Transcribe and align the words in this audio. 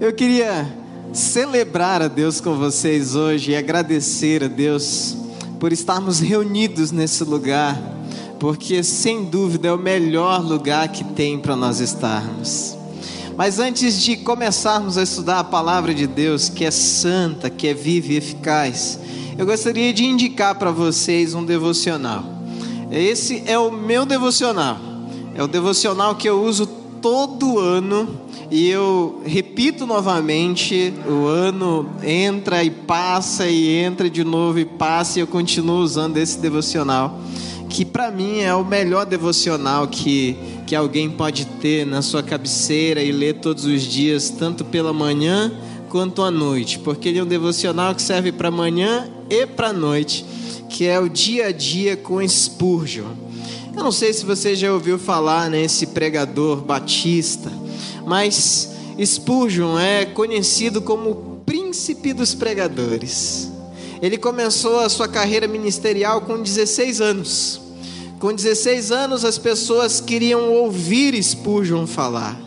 Eu 0.00 0.14
queria 0.14 0.66
celebrar 1.12 2.00
a 2.00 2.08
Deus 2.08 2.40
com 2.40 2.56
vocês 2.56 3.14
hoje 3.14 3.50
e 3.50 3.56
agradecer 3.56 4.42
a 4.42 4.48
Deus 4.48 5.14
por 5.58 5.74
estarmos 5.74 6.20
reunidos 6.20 6.90
nesse 6.90 7.22
lugar, 7.22 7.78
porque 8.38 8.82
sem 8.82 9.26
dúvida 9.26 9.68
é 9.68 9.72
o 9.74 9.76
melhor 9.76 10.42
lugar 10.42 10.88
que 10.88 11.04
tem 11.04 11.38
para 11.38 11.54
nós 11.54 11.80
estarmos. 11.80 12.74
Mas 13.36 13.58
antes 13.58 14.00
de 14.00 14.16
começarmos 14.16 14.96
a 14.96 15.02
estudar 15.02 15.40
a 15.40 15.44
palavra 15.44 15.92
de 15.92 16.06
Deus, 16.06 16.48
que 16.48 16.64
é 16.64 16.70
santa, 16.70 17.50
que 17.50 17.68
é 17.68 17.74
viva 17.74 18.14
e 18.14 18.16
eficaz, 18.16 18.98
eu 19.36 19.44
gostaria 19.44 19.92
de 19.92 20.06
indicar 20.06 20.54
para 20.54 20.70
vocês 20.70 21.34
um 21.34 21.44
devocional. 21.44 22.24
Esse 22.90 23.42
é 23.46 23.58
o 23.58 23.70
meu 23.70 24.06
devocional. 24.06 24.78
É 25.34 25.42
o 25.42 25.46
devocional 25.46 26.14
que 26.14 26.26
eu 26.26 26.42
uso 26.42 26.79
todo 27.00 27.58
ano 27.58 28.20
e 28.50 28.68
eu 28.68 29.22
repito 29.24 29.86
novamente, 29.86 30.92
o 31.08 31.26
ano 31.26 31.88
entra 32.02 32.64
e 32.64 32.70
passa 32.70 33.46
e 33.46 33.76
entra 33.76 34.10
de 34.10 34.24
novo 34.24 34.58
e 34.58 34.64
passa 34.64 35.18
e 35.18 35.22
eu 35.22 35.26
continuo 35.26 35.78
usando 35.78 36.16
esse 36.16 36.38
devocional, 36.38 37.20
que 37.68 37.84
para 37.84 38.10
mim 38.10 38.40
é 38.40 38.52
o 38.52 38.64
melhor 38.64 39.06
devocional 39.06 39.86
que, 39.86 40.36
que 40.66 40.74
alguém 40.74 41.08
pode 41.08 41.44
ter 41.44 41.86
na 41.86 42.02
sua 42.02 42.24
cabeceira 42.24 43.00
e 43.00 43.12
ler 43.12 43.34
todos 43.34 43.64
os 43.64 43.82
dias, 43.82 44.30
tanto 44.30 44.64
pela 44.64 44.92
manhã 44.92 45.52
quanto 45.88 46.22
à 46.22 46.30
noite, 46.30 46.80
porque 46.80 47.08
ele 47.08 47.20
é 47.20 47.22
um 47.22 47.26
devocional 47.26 47.94
que 47.94 48.02
serve 48.02 48.32
para 48.32 48.50
manhã 48.50 49.08
e 49.28 49.46
para 49.46 49.72
noite, 49.72 50.24
que 50.68 50.86
é 50.86 50.98
o 50.98 51.08
dia 51.08 51.46
a 51.46 51.52
dia 51.52 51.96
com 51.96 52.26
Spurgeon. 52.26 53.29
Eu 53.76 53.84
não 53.84 53.92
sei 53.92 54.12
se 54.12 54.24
você 54.24 54.54
já 54.54 54.72
ouviu 54.72 54.98
falar 54.98 55.48
nesse 55.48 55.86
pregador 55.86 56.60
batista, 56.60 57.50
mas 58.06 58.70
Spurgeon 59.02 59.78
é 59.78 60.04
conhecido 60.04 60.82
como 60.82 61.10
o 61.10 61.40
príncipe 61.46 62.12
dos 62.12 62.34
pregadores. 62.34 63.50
Ele 64.02 64.18
começou 64.18 64.80
a 64.80 64.88
sua 64.88 65.06
carreira 65.06 65.46
ministerial 65.46 66.20
com 66.22 66.42
16 66.42 67.00
anos. 67.00 67.60
Com 68.18 68.34
16 68.34 68.90
anos, 68.90 69.24
as 69.24 69.38
pessoas 69.38 70.00
queriam 70.00 70.52
ouvir 70.52 71.22
Spurgeon 71.22 71.86
falar. 71.86 72.38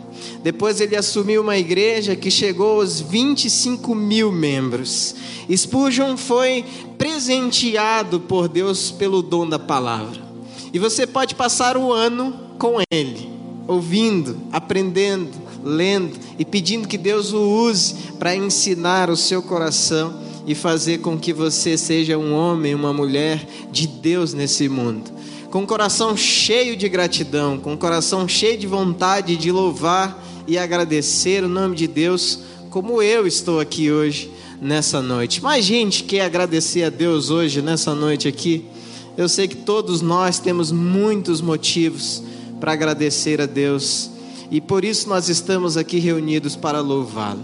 Depois 0.42 0.80
ele 0.80 0.94
assumiu 0.94 1.42
uma 1.42 1.56
igreja 1.56 2.14
que 2.14 2.30
chegou 2.30 2.80
aos 2.80 3.00
25 3.00 3.94
mil 3.94 4.30
membros. 4.30 5.14
Spurgeon 5.50 6.16
foi 6.16 6.64
presenteado 6.98 8.20
por 8.20 8.46
Deus 8.46 8.90
pelo 8.90 9.22
dom 9.22 9.48
da 9.48 9.58
palavra. 9.58 10.33
E 10.74 10.78
você 10.80 11.06
pode 11.06 11.36
passar 11.36 11.76
o 11.76 11.92
ano 11.92 12.34
com 12.58 12.78
ele, 12.90 13.30
ouvindo, 13.68 14.36
aprendendo, 14.50 15.30
lendo 15.62 16.18
e 16.36 16.44
pedindo 16.44 16.88
que 16.88 16.98
Deus 16.98 17.32
o 17.32 17.38
use 17.38 17.94
para 18.18 18.34
ensinar 18.34 19.08
o 19.08 19.16
seu 19.16 19.40
coração 19.40 20.20
e 20.44 20.52
fazer 20.52 20.98
com 20.98 21.16
que 21.16 21.32
você 21.32 21.78
seja 21.78 22.18
um 22.18 22.34
homem, 22.34 22.74
uma 22.74 22.92
mulher 22.92 23.46
de 23.70 23.86
Deus 23.86 24.34
nesse 24.34 24.68
mundo. 24.68 25.12
Com 25.48 25.60
um 25.60 25.66
coração 25.66 26.16
cheio 26.16 26.76
de 26.76 26.88
gratidão, 26.88 27.56
com 27.56 27.74
um 27.74 27.76
coração 27.76 28.26
cheio 28.26 28.58
de 28.58 28.66
vontade 28.66 29.36
de 29.36 29.52
louvar 29.52 30.20
e 30.44 30.58
agradecer 30.58 31.44
o 31.44 31.48
nome 31.48 31.76
de 31.76 31.86
Deus, 31.86 32.40
como 32.68 33.00
eu 33.00 33.28
estou 33.28 33.60
aqui 33.60 33.92
hoje, 33.92 34.28
nessa 34.60 35.00
noite. 35.00 35.40
Mais 35.40 35.64
gente 35.64 36.02
quer 36.02 36.22
agradecer 36.22 36.82
a 36.82 36.90
Deus 36.90 37.30
hoje, 37.30 37.62
nessa 37.62 37.94
noite 37.94 38.26
aqui. 38.26 38.73
Eu 39.16 39.28
sei 39.28 39.46
que 39.46 39.56
todos 39.56 40.00
nós 40.00 40.40
temos 40.40 40.72
muitos 40.72 41.40
motivos 41.40 42.22
para 42.58 42.72
agradecer 42.72 43.40
a 43.40 43.46
Deus 43.46 44.10
e 44.50 44.60
por 44.60 44.84
isso 44.84 45.08
nós 45.08 45.28
estamos 45.28 45.76
aqui 45.76 45.98
reunidos 45.98 46.56
para 46.56 46.80
louvá-lo. 46.80 47.42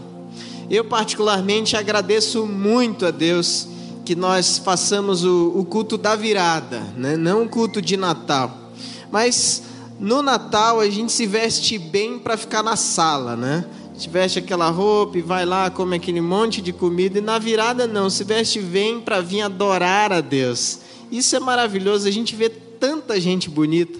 Eu, 0.68 0.84
particularmente, 0.84 1.77
agradeço 1.77 2.44
muito 2.44 3.06
a 3.06 3.12
Deus 3.12 3.68
que 4.04 4.16
nós 4.16 4.58
façamos 4.58 5.24
o, 5.24 5.52
o 5.54 5.64
culto 5.64 5.96
da 5.96 6.16
virada, 6.16 6.80
né? 6.96 7.16
não 7.16 7.45
o 7.45 7.48
culto 7.48 7.80
de 7.80 7.96
Natal. 7.96 8.72
Mas 9.11 9.62
no 9.98 10.22
Natal 10.22 10.80
a 10.80 10.90
gente 10.90 11.12
se 11.12 11.27
veste 11.27 11.78
bem 11.78 12.18
para 12.18 12.36
ficar 12.36 12.62
na 12.62 12.74
sala, 12.74 13.36
né? 13.36 13.64
Gente 13.92 14.08
veste 14.08 14.39
aquela 14.39 14.70
roupa 14.70 15.18
e 15.18 15.22
vai 15.22 15.45
lá, 15.45 15.68
come 15.70 15.96
aquele 15.96 16.20
monte 16.20 16.62
de 16.62 16.72
comida. 16.72 17.18
E 17.18 17.20
na 17.20 17.39
virada 17.39 17.86
não, 17.86 18.08
se 18.08 18.24
veste 18.24 18.58
bem 18.61 19.00
para 19.00 19.20
vir 19.20 19.42
adorar 19.42 20.12
a 20.12 20.20
Deus. 20.20 20.78
Isso 21.10 21.34
é 21.34 21.40
maravilhoso, 21.40 22.06
a 22.06 22.10
gente 22.10 22.36
vê 22.36 22.48
tanta 22.48 23.20
gente 23.20 23.50
bonita. 23.50 23.98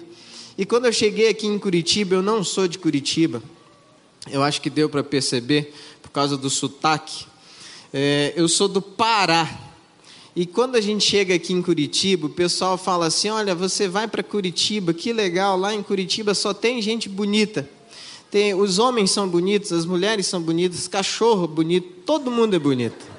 E 0.57 0.65
quando 0.65 0.85
eu 0.85 0.93
cheguei 0.93 1.27
aqui 1.29 1.47
em 1.47 1.57
Curitiba, 1.57 2.15
eu 2.15 2.21
não 2.21 2.43
sou 2.43 2.67
de 2.67 2.77
Curitiba, 2.77 3.41
eu 4.29 4.43
acho 4.43 4.61
que 4.61 4.69
deu 4.69 4.89
para 4.89 5.03
perceber 5.03 5.73
por 6.01 6.09
causa 6.11 6.37
do 6.37 6.49
sotaque. 6.49 7.25
É, 7.93 8.33
eu 8.35 8.47
sou 8.47 8.67
do 8.67 8.81
Pará. 8.81 9.49
E 10.33 10.45
quando 10.45 10.75
a 10.75 10.81
gente 10.81 11.03
chega 11.03 11.35
aqui 11.35 11.51
em 11.51 11.61
Curitiba, 11.61 12.27
o 12.27 12.29
pessoal 12.29 12.77
fala 12.77 13.07
assim: 13.07 13.29
olha, 13.29 13.53
você 13.53 13.87
vai 13.87 14.07
para 14.07 14.23
Curitiba, 14.23 14.93
que 14.93 15.11
legal, 15.11 15.57
lá 15.57 15.73
em 15.73 15.83
Curitiba 15.83 16.33
só 16.33 16.53
tem 16.53 16.81
gente 16.81 17.09
bonita. 17.09 17.67
Tem, 18.29 18.53
os 18.53 18.79
homens 18.79 19.11
são 19.11 19.27
bonitos, 19.27 19.73
as 19.73 19.85
mulheres 19.85 20.25
são 20.25 20.41
bonitas, 20.41 20.87
cachorro 20.87 21.47
bonito, 21.47 21.87
todo 22.05 22.31
mundo 22.31 22.55
é 22.55 22.59
bonito. 22.59 23.10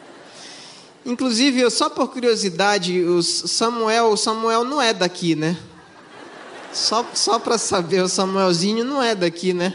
Inclusive, 1.04 1.68
só 1.70 1.90
por 1.90 2.08
curiosidade, 2.08 3.00
o 3.00 3.22
Samuel, 3.22 4.10
o 4.10 4.16
Samuel 4.16 4.64
não 4.64 4.80
é 4.80 4.92
daqui, 4.94 5.34
né? 5.34 5.56
Só, 6.72 7.04
só 7.12 7.38
para 7.38 7.58
saber, 7.58 8.02
o 8.02 8.08
Samuelzinho 8.08 8.84
não 8.84 9.02
é 9.02 9.14
daqui, 9.14 9.52
né? 9.52 9.74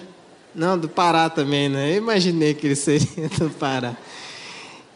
Não, 0.55 0.77
do 0.77 0.87
Pará 0.87 1.29
também, 1.29 1.67
né? 1.69 1.91
Eu 1.93 1.97
imaginei 1.97 2.53
que 2.53 2.65
ele 2.65 2.75
seria 2.75 3.29
do 3.37 3.49
Pará. 3.49 3.95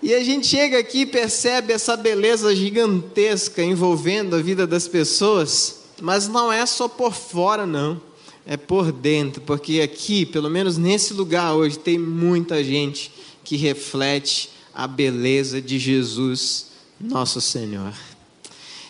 E 0.02 0.16
a 0.16 0.24
gente 0.24 0.48
chega 0.48 0.80
aqui 0.80 1.02
e 1.02 1.06
percebe 1.06 1.74
essa 1.74 1.96
beleza 1.96 2.56
gigantesca 2.56 3.62
envolvendo 3.62 4.36
a 4.36 4.42
vida 4.42 4.66
das 4.66 4.88
pessoas, 4.88 5.82
mas 6.02 6.28
não 6.28 6.52
é 6.52 6.66
só 6.66 6.88
por 6.88 7.14
fora, 7.14 7.66
não. 7.68 8.02
É 8.44 8.58
por 8.58 8.92
dentro, 8.92 9.42
porque 9.42 9.82
aqui, 9.82 10.26
pelo 10.26 10.50
menos 10.50 10.78
nesse 10.78 11.14
lugar 11.14 11.54
hoje, 11.54 11.78
tem 11.78 12.00
muita 12.00 12.64
gente 12.64 13.12
que 13.44 13.56
reflete 13.56 14.50
a 14.74 14.88
beleza 14.88 15.62
de 15.62 15.78
Jesus, 15.78 16.68
nosso 17.00 17.42
Senhor. 17.42 17.94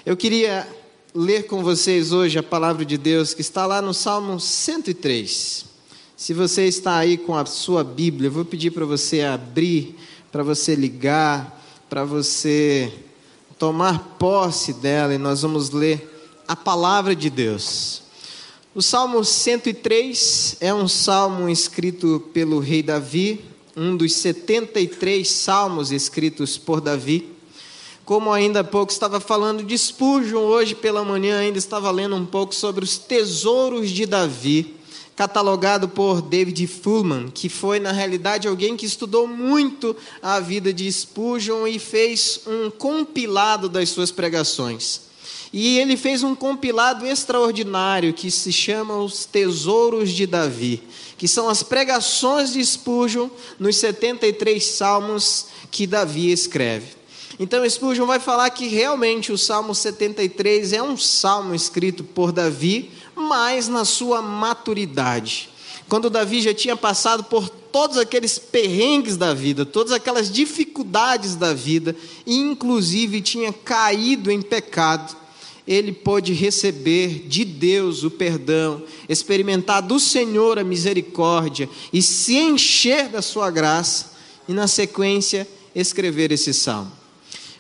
Eu 0.06 0.16
queria 0.16 0.68
ler 1.14 1.48
com 1.48 1.64
vocês 1.64 2.12
hoje 2.12 2.40
a 2.40 2.44
palavra 2.44 2.86
de 2.86 2.98
Deus 2.98 3.34
que 3.34 3.42
está 3.42 3.66
lá 3.66 3.82
no 3.82 3.94
Salmo 3.94 4.40
103. 4.40 5.66
Se 6.16 6.34
você 6.34 6.68
está 6.68 6.98
aí 6.98 7.18
com 7.18 7.36
a 7.36 7.46
sua 7.46 7.84
Bíblia, 7.84 8.28
eu 8.28 8.32
vou 8.32 8.46
pedir 8.46 8.72
para 8.72 8.86
você 8.86 9.22
abrir, 9.22 9.96
para 10.32 10.44
você 10.44 10.76
ligar, 10.76 11.60
para 11.90 12.06
você 12.06 12.94
tomar 13.58 14.16
posse 14.18 14.74
dela 14.74 15.14
e 15.14 15.18
nós 15.18 15.42
vamos 15.42 15.72
ler 15.72 16.08
a 16.48 16.56
palavra 16.56 17.16
de 17.16 17.30
Deus. 17.30 18.04
O 18.74 18.82
Salmo 18.82 19.26
103 19.26 20.58
é 20.62 20.74
um 20.74 20.88
salmo 20.88 21.50
escrito 21.50 22.24
pelo 22.34 22.60
rei 22.60 22.82
Davi, 22.82 23.51
um 23.76 23.96
dos 23.96 24.14
73 24.16 25.30
salmos 25.30 25.92
escritos 25.92 26.58
por 26.58 26.82
Davi. 26.82 27.30
Como 28.04 28.32
ainda 28.32 28.62
há 28.62 28.64
pouco 28.64 28.92
estava 28.92 29.20
falando 29.20 29.64
de 29.64 29.78
Spurgeon, 29.78 30.42
hoje 30.42 30.76
pela 30.76 31.04
manhã 31.04 31.40
ainda 31.40 31.58
estava 31.58 31.92
lendo 31.92 32.16
um 32.16 32.26
pouco 32.26 32.54
sobre 32.54 32.84
os 32.84 32.98
tesouros 32.98 33.90
de 33.90 34.06
Davi, 34.06 34.76
catalogado 35.16 35.88
por 35.88 36.22
David 36.22 36.66
Fullman, 36.68 37.30
que 37.30 37.48
foi 37.48 37.80
na 37.80 37.92
realidade 37.92 38.48
alguém 38.48 38.76
que 38.76 38.86
estudou 38.86 39.28
muito 39.28 39.96
a 40.22 40.40
vida 40.40 40.74
de 40.74 40.92
Spurgeon 40.92 41.68
e 41.68 41.78
fez 41.78 42.42
um 42.48 42.70
compilado 42.72 43.70
das 43.70 43.90
suas 43.90 44.12
pregações. 44.12 45.11
E 45.54 45.78
ele 45.80 45.98
fez 45.98 46.24
um 46.24 46.34
compilado 46.34 47.06
extraordinário 47.06 48.14
que 48.14 48.32
se 48.32 48.54
chama 48.54 48.98
Os 48.98 49.26
Tesouros 49.26 50.10
de 50.12 50.26
Davi, 50.26 50.82
que 51.18 51.28
são 51.28 51.50
as 51.50 51.62
pregações 51.62 52.54
de 52.54 52.66
Spurgeon 52.66 53.30
nos 53.60 53.76
73 53.76 54.64
salmos 54.64 55.48
que 55.70 55.86
Davi 55.86 56.32
escreve. 56.32 57.02
Então 57.38 57.68
Spurgeon 57.68 58.06
vai 58.06 58.20
falar 58.20 58.50
que 58.52 58.68
realmente 58.68 59.32
o 59.32 59.38
Salmo 59.38 59.74
73 59.76 60.74
é 60.74 60.82
um 60.82 60.96
salmo 60.96 61.56
escrito 61.56 62.04
por 62.04 62.32
Davi, 62.32 62.92
mas 63.16 63.68
na 63.68 63.84
sua 63.84 64.22
maturidade. 64.22 65.50
Quando 65.90 66.10
Davi 66.10 66.42
já 66.42 66.54
tinha 66.54 66.78
passado 66.78 67.24
por 67.24 67.50
todos 67.50 67.98
aqueles 67.98 68.38
perrengues 68.38 69.18
da 69.18 69.34
vida, 69.34 69.66
todas 69.66 69.92
aquelas 69.92 70.32
dificuldades 70.32 71.36
da 71.36 71.54
vida, 71.54 71.96
e 72.26 72.38
inclusive 72.38 73.22
tinha 73.22 73.52
caído 73.52 74.32
em 74.32 74.42
pecado, 74.42 75.16
ele 75.72 75.94
pôde 75.94 76.34
receber 76.34 77.26
de 77.30 77.46
Deus 77.46 78.04
o 78.04 78.12
perdão, 78.12 78.84
experimentar 79.08 79.82
do 79.82 80.02
Senhor 80.02 80.60
a 80.60 80.64
misericórdia 80.66 81.70
e 81.94 82.02
se 82.02 82.36
encher 82.36 83.08
da 83.08 83.22
sua 83.22 83.50
graça, 83.50 84.12
e 84.50 84.54
na 84.54 84.68
sequência 84.68 85.48
escrever 85.74 86.30
esse 86.32 86.54
salmo. 86.54 86.92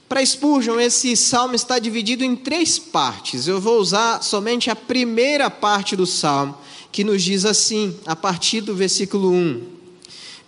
Para 0.10 0.26
Spurgeon, 0.26 0.78
esse 0.78 1.16
salmo 1.16 1.56
está 1.56 1.80
dividido 1.80 2.26
em 2.26 2.36
três 2.36 2.78
partes. 2.78 3.48
Eu 3.48 3.62
vou 3.62 3.80
usar 3.80 4.22
somente 4.22 4.70
a 4.70 4.76
primeira 4.76 5.50
parte 5.50 5.96
do 5.96 6.06
salmo, 6.06 6.58
que 6.92 7.06
nos 7.06 7.24
diz 7.24 7.46
assim, 7.46 7.96
a 8.06 8.14
partir 8.14 8.60
do 8.60 8.76
versículo 8.76 9.32
1: 9.32 9.64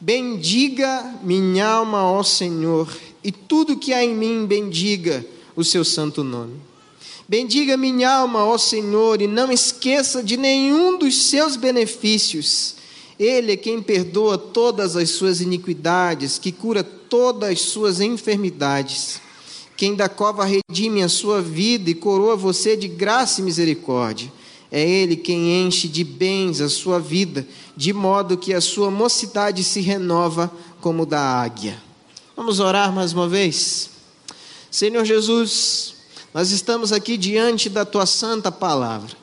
Bendiga 0.02 1.16
minha 1.24 1.66
alma, 1.66 2.04
ó 2.04 2.22
Senhor, 2.24 2.94
e 3.24 3.32
tudo 3.32 3.78
que 3.78 3.94
há 3.94 4.04
em 4.04 4.14
mim, 4.14 4.46
bendiga 4.46 5.26
o 5.56 5.64
seu 5.64 5.86
santo 5.86 6.26
nome. 6.26 6.73
Bendiga 7.34 7.76
minha 7.76 8.18
alma, 8.18 8.46
ó 8.46 8.60
Senhor, 8.60 9.20
e 9.20 9.26
não 9.26 9.52
esqueça 9.52 10.22
de 10.22 10.38
nenhum 10.38 11.00
dos 11.00 11.30
seus 11.32 11.56
benefícios. 11.56 12.76
Ele 13.18 13.54
é 13.54 13.58
quem 13.58 13.82
perdoa 13.82 14.38
todas 14.38 14.96
as 14.96 15.10
suas 15.10 15.42
iniquidades, 15.42 16.38
que 16.38 16.52
cura 16.52 16.84
todas 16.84 17.50
as 17.50 17.62
suas 17.62 18.00
enfermidades. 18.00 19.20
Quem 19.76 19.96
da 19.96 20.08
cova 20.08 20.46
redime 20.46 21.02
a 21.02 21.10
sua 21.10 21.42
vida 21.42 21.90
e 21.90 21.96
coroa 21.96 22.36
você 22.36 22.78
de 22.78 22.88
graça 22.88 23.42
e 23.42 23.44
misericórdia. 23.44 24.32
É 24.72 24.88
Ele 24.88 25.16
quem 25.16 25.66
enche 25.66 25.88
de 25.88 26.04
bens 26.04 26.62
a 26.62 26.70
sua 26.70 27.00
vida, 27.00 27.48
de 27.76 27.94
modo 27.94 28.38
que 28.38 28.54
a 28.54 28.62
sua 28.62 28.92
mocidade 28.92 29.64
se 29.64 29.82
renova 29.82 30.54
como 30.80 31.04
da 31.04 31.20
águia. 31.20 31.82
Vamos 32.38 32.60
orar 32.60 32.94
mais 32.94 33.12
uma 33.12 33.28
vez? 33.28 33.90
Senhor 34.70 35.04
Jesus, 35.04 35.94
nós 36.34 36.52
estamos 36.52 36.92
aqui 36.92 37.16
diante 37.16 37.70
da 37.70 37.86
tua 37.86 38.06
santa 38.06 38.52
palavra. 38.52 39.16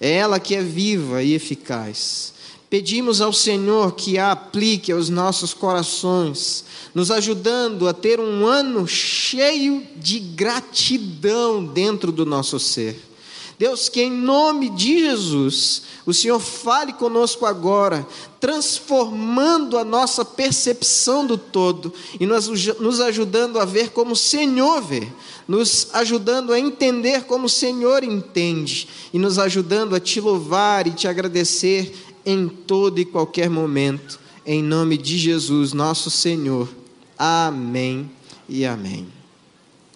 É 0.00 0.12
ela 0.12 0.38
que 0.38 0.54
é 0.54 0.62
viva 0.62 1.22
e 1.22 1.34
eficaz. 1.34 2.32
Pedimos 2.70 3.20
ao 3.20 3.32
Senhor 3.32 3.94
que 3.94 4.18
a 4.18 4.32
aplique 4.32 4.90
aos 4.90 5.08
nossos 5.08 5.54
corações, 5.54 6.64
nos 6.94 7.10
ajudando 7.10 7.88
a 7.88 7.92
ter 7.92 8.18
um 8.18 8.46
ano 8.46 8.86
cheio 8.86 9.86
de 9.96 10.18
gratidão 10.18 11.64
dentro 11.64 12.10
do 12.10 12.26
nosso 12.26 12.58
ser. 12.58 13.13
Deus, 13.58 13.88
que 13.88 14.02
em 14.02 14.10
nome 14.10 14.68
de 14.70 15.00
Jesus, 15.00 15.82
o 16.04 16.12
Senhor 16.12 16.40
fale 16.40 16.92
conosco 16.92 17.46
agora, 17.46 18.06
transformando 18.40 19.78
a 19.78 19.84
nossa 19.84 20.24
percepção 20.24 21.26
do 21.26 21.38
todo 21.38 21.92
e 22.18 22.26
nos 22.26 23.00
ajudando 23.00 23.58
a 23.58 23.64
ver 23.64 23.90
como 23.90 24.12
o 24.12 24.16
Senhor 24.16 24.82
vê, 24.82 25.06
nos 25.46 25.88
ajudando 25.92 26.52
a 26.52 26.58
entender 26.58 27.24
como 27.24 27.46
o 27.46 27.50
Senhor 27.50 28.02
entende 28.02 28.88
e 29.12 29.18
nos 29.18 29.38
ajudando 29.38 29.94
a 29.94 30.00
te 30.00 30.20
louvar 30.20 30.86
e 30.86 30.90
te 30.90 31.06
agradecer 31.06 31.94
em 32.26 32.48
todo 32.48 32.98
e 32.98 33.04
qualquer 33.04 33.48
momento, 33.48 34.18
em 34.44 34.62
nome 34.62 34.96
de 34.96 35.16
Jesus, 35.16 35.72
nosso 35.72 36.10
Senhor. 36.10 36.68
Amém 37.16 38.10
e 38.48 38.66
amém. 38.66 39.06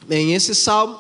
Bem, 0.07 0.33
esse 0.33 0.55
salmo 0.55 0.99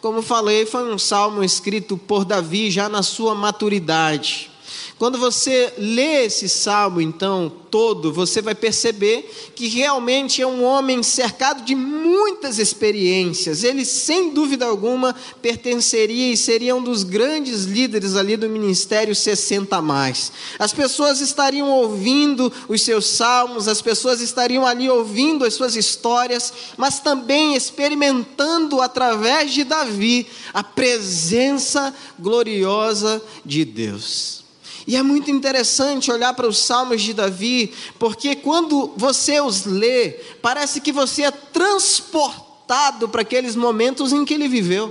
como 0.00 0.22
falei, 0.22 0.64
foi 0.64 0.92
um 0.92 0.98
salmo 0.98 1.42
escrito 1.42 1.96
por 1.96 2.24
Davi 2.24 2.70
já 2.70 2.88
na 2.88 3.02
sua 3.02 3.34
maturidade. 3.34 4.50
Quando 4.98 5.16
você 5.16 5.72
lê 5.78 6.24
esse 6.24 6.48
salmo, 6.48 7.00
então, 7.00 7.52
todo, 7.70 8.12
você 8.12 8.42
vai 8.42 8.54
perceber 8.54 9.30
que 9.54 9.68
realmente 9.68 10.42
é 10.42 10.46
um 10.46 10.64
homem 10.64 11.04
cercado 11.04 11.64
de 11.64 11.72
muitas 11.72 12.58
experiências. 12.58 13.62
Ele, 13.62 13.84
sem 13.84 14.30
dúvida 14.30 14.66
alguma, 14.66 15.14
pertenceria 15.40 16.32
e 16.32 16.36
seria 16.36 16.74
um 16.74 16.82
dos 16.82 17.04
grandes 17.04 17.64
líderes 17.64 18.16
ali 18.16 18.36
do 18.36 18.48
ministério 18.48 19.14
60 19.14 19.80
mais. 19.80 20.32
As 20.58 20.72
pessoas 20.72 21.20
estariam 21.20 21.70
ouvindo 21.70 22.52
os 22.68 22.82
seus 22.82 23.06
salmos, 23.06 23.68
as 23.68 23.80
pessoas 23.80 24.20
estariam 24.20 24.66
ali 24.66 24.90
ouvindo 24.90 25.44
as 25.44 25.54
suas 25.54 25.76
histórias, 25.76 26.52
mas 26.76 26.98
também 26.98 27.54
experimentando 27.54 28.80
através 28.80 29.52
de 29.52 29.62
Davi 29.62 30.26
a 30.52 30.64
presença 30.64 31.94
gloriosa 32.18 33.22
de 33.44 33.64
Deus. 33.64 34.47
E 34.88 34.96
é 34.96 35.02
muito 35.02 35.30
interessante 35.30 36.10
olhar 36.10 36.32
para 36.32 36.48
os 36.48 36.56
salmos 36.56 37.02
de 37.02 37.12
Davi, 37.12 37.74
porque 37.98 38.34
quando 38.34 38.94
você 38.96 39.38
os 39.38 39.66
lê, 39.66 40.12
parece 40.40 40.80
que 40.80 40.90
você 40.90 41.24
é 41.24 41.30
transportado 41.30 43.06
para 43.06 43.20
aqueles 43.20 43.54
momentos 43.54 44.14
em 44.14 44.24
que 44.24 44.32
ele 44.32 44.48
viveu. 44.48 44.90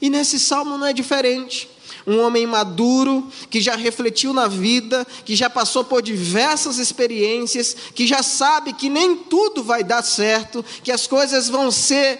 E 0.00 0.08
nesse 0.08 0.40
salmo 0.40 0.78
não 0.78 0.86
é 0.86 0.94
diferente 0.94 1.68
um 2.06 2.20
homem 2.20 2.46
maduro, 2.46 3.30
que 3.50 3.60
já 3.60 3.76
refletiu 3.76 4.32
na 4.32 4.48
vida, 4.48 5.06
que 5.26 5.36
já 5.36 5.50
passou 5.50 5.84
por 5.84 6.00
diversas 6.00 6.78
experiências, 6.78 7.76
que 7.94 8.06
já 8.06 8.22
sabe 8.22 8.72
que 8.72 8.88
nem 8.88 9.14
tudo 9.14 9.62
vai 9.62 9.84
dar 9.84 10.02
certo, 10.02 10.64
que 10.82 10.90
as 10.90 11.06
coisas 11.06 11.50
vão 11.50 11.70
ser 11.70 12.18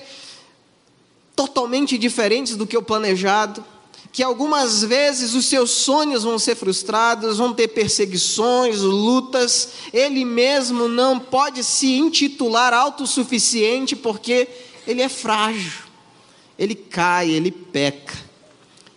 totalmente 1.35 1.97
diferentes 1.97 2.55
do 2.55 2.67
que 2.67 2.77
o 2.77 2.83
planejado 2.83 3.65
que 4.19 4.23
algumas 4.25 4.83
vezes 4.83 5.33
os 5.37 5.47
seus 5.47 5.71
sonhos 5.71 6.25
vão 6.25 6.41
ser 6.41 6.57
frustrados, 6.57 7.39
vão 7.39 7.55
ter 7.55 7.69
perseguições, 7.69 8.81
lutas, 8.81 9.69
ele 9.93 10.25
mesmo 10.25 10.89
não 10.89 11.21
pode 11.21 11.63
se 11.63 11.87
intitular 11.93 12.75
autossuficiente 12.75 13.95
porque 13.95 14.49
ele 14.89 15.03
é 15.03 15.09
frágil, 15.09 15.85
ele 16.59 16.75
cai, 16.75 17.31
ele 17.31 17.53
peca. 17.53 18.19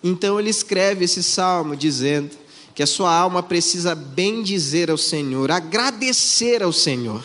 Então 0.03 0.39
ele 0.39 0.49
escreve 0.49 1.05
esse 1.05 1.21
salmo 1.21 1.75
dizendo 1.75 2.35
que 2.73 2.81
a 2.81 2.87
sua 2.87 3.15
alma 3.15 3.43
precisa 3.43 3.93
bem 3.93 4.41
dizer 4.41 4.89
ao 4.89 4.97
Senhor, 4.97 5.51
agradecer 5.51 6.63
ao 6.63 6.73
Senhor. 6.73 7.23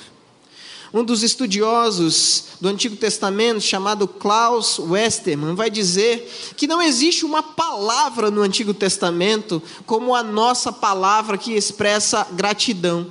Um 0.96 1.04
dos 1.04 1.22
estudiosos 1.22 2.44
do 2.58 2.68
Antigo 2.68 2.96
Testamento, 2.96 3.60
chamado 3.60 4.08
Klaus 4.08 4.78
Westermann, 4.78 5.54
vai 5.54 5.68
dizer 5.68 6.26
que 6.56 6.66
não 6.66 6.80
existe 6.80 7.22
uma 7.22 7.42
palavra 7.42 8.30
no 8.30 8.40
Antigo 8.40 8.72
Testamento 8.72 9.62
como 9.84 10.14
a 10.14 10.22
nossa 10.22 10.72
palavra 10.72 11.36
que 11.36 11.52
expressa 11.52 12.26
gratidão. 12.32 13.08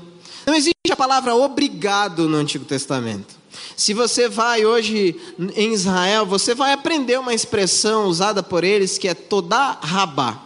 Não 0.48 0.56
existe 0.56 0.74
a 0.90 0.96
palavra 0.96 1.36
obrigado 1.36 2.28
no 2.28 2.38
Antigo 2.38 2.66
Testamento. 2.66 3.36
Se 3.78 3.94
você 3.94 4.28
vai 4.28 4.66
hoje 4.66 5.16
em 5.56 5.72
Israel, 5.72 6.26
você 6.26 6.56
vai 6.56 6.74
aprender 6.74 7.20
uma 7.20 7.36
expressão 7.36 8.08
usada 8.08 8.42
por 8.42 8.64
eles 8.64 8.98
que 8.98 9.08
é 9.08 9.14
toda 9.14 9.78
rabá, 9.80 10.42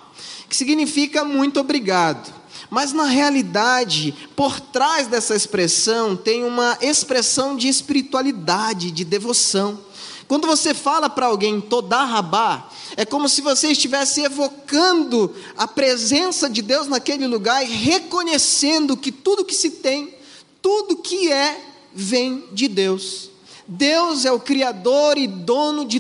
que 0.50 0.58
significa 0.58 1.24
muito 1.24 1.58
obrigado. 1.58 2.39
Mas 2.70 2.94
na 2.94 3.06
realidade, 3.06 4.14
por 4.36 4.60
trás 4.60 5.08
dessa 5.08 5.36
expressão 5.36 6.16
tem 6.16 6.44
uma 6.44 6.78
expressão 6.82 7.56
de 7.56 7.68
espiritualidade, 7.68 8.92
de 8.92 9.04
devoção. 9.04 9.80
Quando 10.28 10.46
você 10.46 10.76
fala 10.76 11.10
para 11.10 11.26
alguém 11.26 11.60
Todá 11.60 12.04
Rabá, 12.04 12.70
é 12.96 13.04
como 13.04 13.28
se 13.28 13.42
você 13.42 13.70
estivesse 13.70 14.22
evocando 14.22 15.34
a 15.58 15.68
presença 15.68 16.48
de 16.48 16.62
Deus 16.62 16.88
naquele 16.88 17.26
lugar 17.26 17.64
e 17.64 17.74
reconhecendo 17.74 18.96
que 18.96 19.12
tudo 19.12 19.44
que 19.44 19.56
se 19.56 19.72
tem, 19.72 20.14
tudo 20.62 20.98
que 20.98 21.32
é, 21.32 21.60
vem 21.92 22.44
de 22.52 22.68
Deus. 22.68 23.32
Deus 23.68 24.26
é 24.26 24.32
o 24.32 24.40
Criador 24.40 25.18
e 25.18 25.26
dono 25.26 25.86
de 25.86 26.00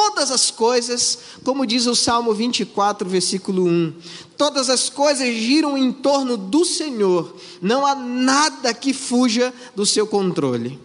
todas 0.00 0.30
as 0.30 0.50
coisas, 0.50 1.18
como 1.44 1.66
diz 1.66 1.86
o 1.86 1.94
Salmo 1.94 2.32
24, 2.32 3.06
versículo 3.06 3.66
1. 3.66 3.92
Todas 4.34 4.70
as 4.70 4.88
coisas 4.88 5.28
giram 5.34 5.76
em 5.76 5.92
torno 5.92 6.38
do 6.38 6.64
Senhor, 6.64 7.36
não 7.60 7.84
há 7.84 7.94
nada 7.94 8.72
que 8.72 8.94
fuja 8.94 9.52
do 9.76 9.84
seu 9.84 10.06
controle. 10.06 10.80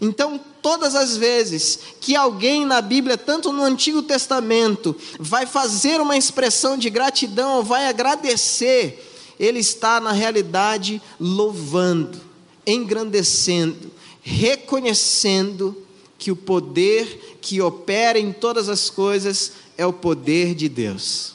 Então, 0.00 0.40
todas 0.60 0.96
as 0.96 1.16
vezes 1.16 1.78
que 2.00 2.16
alguém 2.16 2.66
na 2.66 2.80
Bíblia, 2.80 3.16
tanto 3.16 3.52
no 3.52 3.62
Antigo 3.62 4.02
Testamento, 4.02 4.96
vai 5.16 5.46
fazer 5.46 6.00
uma 6.00 6.16
expressão 6.16 6.76
de 6.76 6.90
gratidão 6.90 7.58
ou 7.58 7.62
vai 7.62 7.86
agradecer, 7.86 9.12
ele 9.38 9.60
está 9.60 10.00
na 10.00 10.10
realidade 10.10 11.00
louvando, 11.20 12.20
engrandecendo, 12.66 13.92
reconhecendo 14.22 15.85
que 16.18 16.30
o 16.30 16.36
poder 16.36 17.38
que 17.40 17.60
opera 17.60 18.18
em 18.18 18.32
todas 18.32 18.68
as 18.68 18.90
coisas 18.90 19.52
é 19.76 19.84
o 19.84 19.92
poder 19.92 20.54
de 20.54 20.68
Deus. 20.68 21.34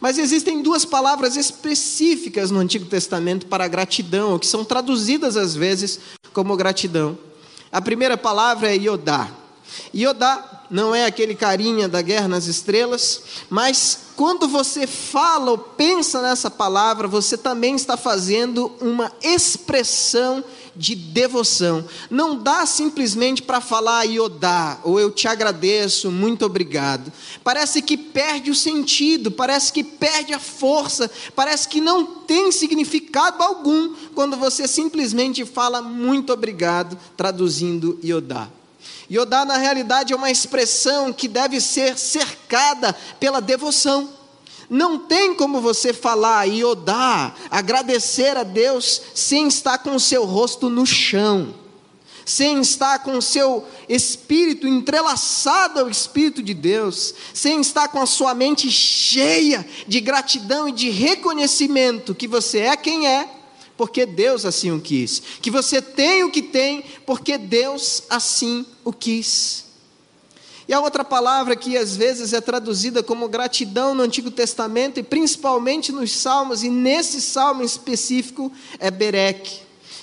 Mas 0.00 0.18
existem 0.18 0.62
duas 0.62 0.84
palavras 0.84 1.36
específicas 1.36 2.50
no 2.50 2.58
Antigo 2.58 2.86
Testamento 2.86 3.46
para 3.46 3.68
gratidão, 3.68 4.38
que 4.38 4.46
são 4.46 4.64
traduzidas 4.64 5.36
às 5.36 5.54
vezes 5.54 6.00
como 6.32 6.56
gratidão. 6.56 7.18
A 7.70 7.80
primeira 7.80 8.16
palavra 8.16 8.74
é 8.74 8.76
Yodá. 8.76 9.30
Yodá 9.94 10.64
não 10.70 10.94
é 10.94 11.04
aquele 11.04 11.34
carinha 11.34 11.88
da 11.88 12.00
Guerra 12.00 12.28
nas 12.28 12.46
Estrelas, 12.46 13.22
mas 13.50 13.98
quando 14.16 14.48
você 14.48 14.86
fala 14.86 15.50
ou 15.50 15.58
pensa 15.58 16.22
nessa 16.22 16.50
palavra, 16.50 17.06
você 17.06 17.36
também 17.36 17.74
está 17.74 17.96
fazendo 17.96 18.72
uma 18.80 19.12
expressão 19.22 20.42
de 20.42 20.61
devoção. 20.74 21.84
Não 22.10 22.36
dá 22.36 22.64
simplesmente 22.66 23.42
para 23.42 23.60
falar 23.60 24.04
Iodá, 24.04 24.78
ou 24.82 24.98
eu 24.98 25.10
te 25.10 25.28
agradeço, 25.28 26.10
muito 26.10 26.44
obrigado. 26.44 27.12
Parece 27.44 27.82
que 27.82 27.96
perde 27.96 28.50
o 28.50 28.54
sentido, 28.54 29.30
parece 29.30 29.72
que 29.72 29.84
perde 29.84 30.32
a 30.32 30.38
força, 30.38 31.10
parece 31.34 31.68
que 31.68 31.80
não 31.80 32.04
tem 32.06 32.50
significado 32.50 33.42
algum 33.42 33.94
quando 34.14 34.36
você 34.36 34.66
simplesmente 34.66 35.44
fala 35.44 35.82
muito 35.82 36.32
obrigado, 36.32 36.98
traduzindo 37.16 37.98
Iodá. 38.02 38.48
Iodá, 39.10 39.44
na 39.44 39.58
realidade, 39.58 40.12
é 40.12 40.16
uma 40.16 40.30
expressão 40.30 41.12
que 41.12 41.28
deve 41.28 41.60
ser 41.60 41.98
cercada 41.98 42.94
pela 43.20 43.40
devoção. 43.40 44.21
Não 44.68 44.98
tem 44.98 45.34
como 45.34 45.60
você 45.60 45.92
falar 45.92 46.46
e 46.46 46.64
odar, 46.64 47.36
agradecer 47.50 48.36
a 48.36 48.42
Deus, 48.42 49.00
sem 49.14 49.48
estar 49.48 49.78
com 49.78 49.94
o 49.94 50.00
seu 50.00 50.24
rosto 50.24 50.70
no 50.70 50.86
chão, 50.86 51.54
sem 52.24 52.60
estar 52.60 53.00
com 53.00 53.18
o 53.18 53.22
seu 53.22 53.66
espírito 53.88 54.66
entrelaçado 54.66 55.80
ao 55.80 55.90
Espírito 55.90 56.42
de 56.42 56.54
Deus, 56.54 57.14
sem 57.34 57.60
estar 57.60 57.88
com 57.88 58.00
a 58.00 58.06
sua 58.06 58.34
mente 58.34 58.70
cheia 58.70 59.66
de 59.86 60.00
gratidão 60.00 60.68
e 60.68 60.72
de 60.72 60.90
reconhecimento 60.90 62.14
que 62.14 62.28
você 62.28 62.60
é 62.60 62.76
quem 62.76 63.06
é, 63.06 63.28
porque 63.76 64.06
Deus 64.06 64.44
assim 64.44 64.70
o 64.70 64.80
quis, 64.80 65.22
que 65.40 65.50
você 65.50 65.82
tem 65.82 66.24
o 66.24 66.30
que 66.30 66.42
tem, 66.42 66.84
porque 67.04 67.36
Deus 67.36 68.04
assim 68.08 68.64
o 68.84 68.92
quis. 68.92 69.71
E 70.72 70.74
a 70.74 70.80
outra 70.80 71.04
palavra 71.04 71.54
que 71.54 71.76
às 71.76 71.94
vezes 71.94 72.32
é 72.32 72.40
traduzida 72.40 73.02
como 73.02 73.28
gratidão 73.28 73.94
no 73.94 74.02
Antigo 74.02 74.30
Testamento 74.30 74.98
e 74.98 75.02
principalmente 75.02 75.92
nos 75.92 76.12
Salmos, 76.12 76.62
e 76.62 76.70
nesse 76.70 77.20
salmo 77.20 77.62
específico 77.62 78.50
é 78.78 78.90
Berek, 78.90 79.60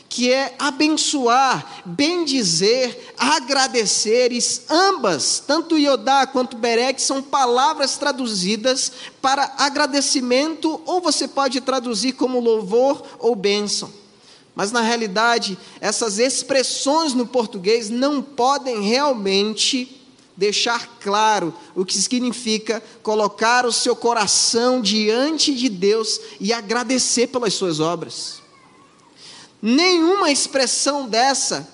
que 0.07 0.31
é 0.31 0.53
abençoar, 0.59 1.81
bendizer, 1.83 3.15
agradecer, 3.17 4.31
e 4.31 4.39
ambas, 4.69 5.39
tanto 5.39 5.75
Yodá 5.75 6.27
quanto 6.27 6.55
Berek, 6.55 7.01
são 7.01 7.19
palavras 7.19 7.97
traduzidas 7.97 8.91
para 9.19 9.51
agradecimento, 9.57 10.79
ou 10.85 11.01
você 11.01 11.27
pode 11.27 11.59
traduzir 11.61 12.11
como 12.11 12.39
louvor 12.39 13.01
ou 13.17 13.35
bênção. 13.35 13.91
Mas 14.53 14.71
na 14.71 14.81
realidade, 14.81 15.57
essas 15.81 16.19
expressões 16.19 17.15
no 17.15 17.25
português 17.25 17.89
não 17.89 18.21
podem 18.21 18.83
realmente 18.83 19.98
deixar 20.39 20.87
claro 21.01 21.53
o 21.75 21.83
que 21.83 21.97
significa 21.97 22.81
colocar 23.03 23.65
o 23.65 23.73
seu 23.73 23.93
coração 23.93 24.81
diante 24.81 25.53
de 25.53 25.67
Deus 25.67 26.17
e 26.39 26.53
agradecer 26.53 27.27
pelas 27.27 27.53
suas 27.53 27.81
obras. 27.81 28.41
Nenhuma 29.61 30.31
expressão 30.31 31.09
dessa 31.09 31.67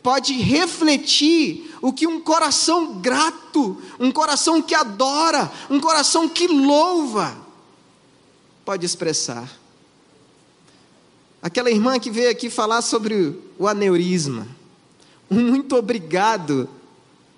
pode 0.00 0.32
refletir 0.34 1.74
o 1.82 1.92
que 1.92 2.06
um 2.06 2.20
coração 2.20 3.00
grato, 3.00 3.82
um 3.98 4.12
coração 4.12 4.62
que 4.62 4.76
adora, 4.76 5.50
um 5.68 5.80
coração 5.80 6.28
que 6.28 6.46
louva, 6.46 7.36
pode 8.64 8.86
expressar. 8.86 9.50
Aquela 11.42 11.68
irmã 11.68 11.98
que 11.98 12.12
veio 12.12 12.30
aqui 12.30 12.48
falar 12.48 12.80
sobre 12.80 13.36
o 13.58 13.66
aneurisma, 13.66 14.46
um 15.28 15.40
muito 15.40 15.74
obrigado 15.74 16.68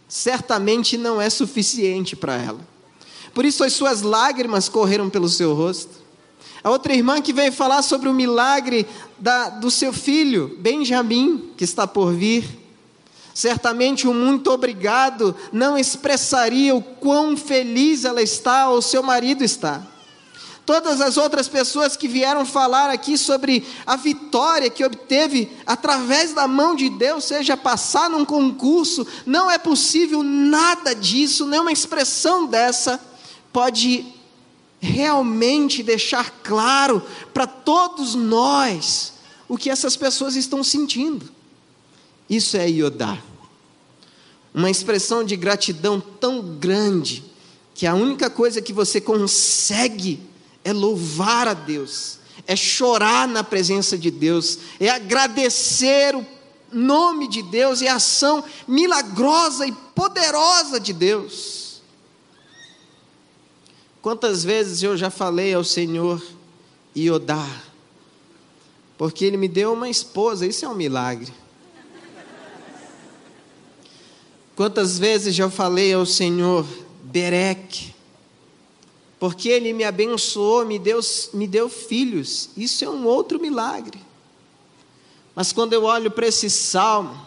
certamente 0.09 0.97
não 0.97 1.21
é 1.21 1.29
suficiente 1.29 2.15
para 2.15 2.37
ela. 2.37 2.61
Por 3.35 3.45
isso 3.45 3.65
as 3.65 3.73
suas 3.73 4.03
lágrimas 4.03 4.69
correram 4.69 5.11
pelo 5.11 5.29
seu 5.29 5.55
rosto. 5.55 6.07
A 6.63 6.71
outra 6.71 6.95
irmã 6.95 7.21
que 7.21 7.33
veio 7.33 7.53
falar 7.53 7.83
sobre 7.83 8.09
o 8.09 8.15
milagre 8.15 8.87
da, 9.19 9.49
do 9.49 9.71
seu 9.71 9.93
filho, 9.93 10.57
Benjamim, 10.59 11.53
que 11.57 11.65
está 11.65 11.87
por 11.87 12.13
vir. 12.13 12.45
Certamente 13.35 14.09
um 14.09 14.15
muito 14.15 14.51
obrigado 14.51 15.37
não 15.53 15.77
expressaria 15.77 16.75
o 16.75 16.81
quão 16.81 17.37
feliz 17.37 18.05
ela 18.05 18.23
está 18.23 18.71
ou 18.71 18.81
seu 18.81 19.03
marido 19.03 19.45
está. 19.45 19.87
Todas 20.67 21.01
as 21.01 21.17
outras 21.17 21.47
pessoas 21.47 21.97
que 21.97 22.09
vieram 22.09 22.45
falar 22.45 22.91
aqui 22.91 23.17
sobre 23.17 23.65
a 23.87 23.95
vitória 23.95 24.69
que 24.69 24.85
obteve 24.85 25.49
através 25.65 26.35
da 26.35 26.49
mão 26.49 26.75
de 26.75 26.91
Deus, 26.91 27.23
seja 27.23 27.57
passar 27.57 28.11
num 28.11 28.25
concurso, 28.25 29.07
não 29.25 29.49
é 29.49 29.59
possível 29.59 30.25
nada 30.25 30.93
disso, 30.93 31.47
nenhuma 31.47 31.71
expressão 31.71 32.47
dessa 32.47 33.01
pode 33.53 34.05
realmente 34.81 35.85
deixar 35.85 36.31
claro 36.43 37.01
para 37.33 37.47
todos 37.47 38.17
nós 38.17 39.13
o 39.49 39.57
que 39.57 39.71
essas 39.71 39.97
pessoas 39.97 40.35
estão 40.35 40.65
sentindo. 40.65 41.31
Isso 42.29 42.57
é 42.57 42.69
Iodá. 42.69 43.17
Uma 44.53 44.69
expressão 44.69 45.23
de 45.23 45.37
gratidão 45.37 46.01
tão 46.01 46.43
grande 46.57 47.23
que 47.73 47.87
a 47.87 47.95
única 47.95 48.29
coisa 48.29 48.61
que 48.61 48.73
você 48.73 49.01
consegue 49.01 50.21
é 50.67 50.73
louvar 50.73 51.47
a 51.47 51.55
Deus, 51.55 52.19
é 52.45 52.57
chorar 52.57 53.29
na 53.29 53.45
presença 53.45 53.97
de 53.97 54.11
Deus, 54.11 54.59
é 54.81 54.89
agradecer 54.89 56.17
o 56.17 56.27
nome 56.73 57.29
de 57.29 57.41
Deus 57.41 57.81
e 57.81 57.87
a 57.87 57.95
ação 57.95 58.43
milagrosa 58.67 59.65
e 59.65 59.71
poderosa 59.95 60.81
de 60.81 60.93
Deus. 60.93 61.81
Quantas 64.03 64.43
vezes 64.43 64.83
eu 64.83 64.97
já 64.97 65.09
falei 65.09 65.55
ao 65.55 65.63
Senhor 65.63 66.21
Iodá, 66.97 67.47
porque 68.99 69.25
Ele 69.25 69.37
me 69.37 69.47
deu 69.47 69.73
uma 69.73 69.89
esposa, 69.89 70.45
isso 70.45 70.65
é 70.65 70.69
um 70.69 70.75
milagre. 70.75 71.33
Quantas 74.57 74.99
vezes 74.99 75.33
já 75.33 75.49
falei 75.49 75.93
ao 75.93 76.05
Senhor 76.05 76.67
Berek, 77.05 77.95
porque 79.19 79.49
Ele 79.49 79.73
me 79.73 79.85
abençoou, 79.85 80.65
me 80.65 80.79
deu, 80.79 81.01
me 81.33 81.47
deu 81.47 81.69
filhos. 81.69 82.51
Isso 82.57 82.85
é 82.85 82.89
um 82.89 83.07
outro 83.07 83.41
milagre. 83.41 83.99
Mas 85.35 85.53
quando 85.53 85.73
eu 85.73 85.85
olho 85.85 86.11
para 86.11 86.27
esse 86.27 86.51
salmo, 86.51 87.27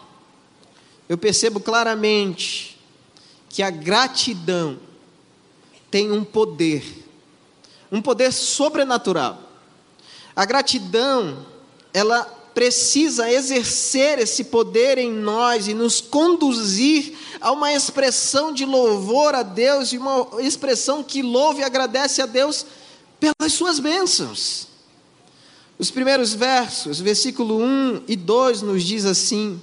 eu 1.08 1.18
percebo 1.18 1.60
claramente 1.60 2.78
que 3.48 3.62
a 3.62 3.70
gratidão 3.70 4.78
tem 5.90 6.10
um 6.12 6.22
poder, 6.24 6.84
um 7.90 8.00
poder 8.00 8.32
sobrenatural. 8.32 9.42
A 10.36 10.44
gratidão, 10.44 11.44
ela 11.92 12.39
precisa 12.54 13.30
exercer 13.30 14.18
esse 14.18 14.44
poder 14.44 14.98
em 14.98 15.10
nós 15.10 15.68
e 15.68 15.74
nos 15.74 16.00
conduzir 16.00 17.14
a 17.40 17.52
uma 17.52 17.72
expressão 17.72 18.52
de 18.52 18.64
louvor 18.64 19.34
a 19.34 19.42
Deus 19.42 19.92
e 19.92 19.98
uma 19.98 20.28
expressão 20.40 21.02
que 21.02 21.22
louve 21.22 21.60
e 21.60 21.64
agradece 21.64 22.20
a 22.20 22.26
Deus 22.26 22.66
pelas 23.18 23.52
suas 23.52 23.78
bênçãos. 23.78 24.68
Os 25.78 25.90
primeiros 25.90 26.34
versos, 26.34 27.00
versículo 27.00 27.56
1 27.58 28.02
e 28.06 28.14
2, 28.14 28.62
nos 28.62 28.82
diz 28.82 29.06
assim: 29.06 29.60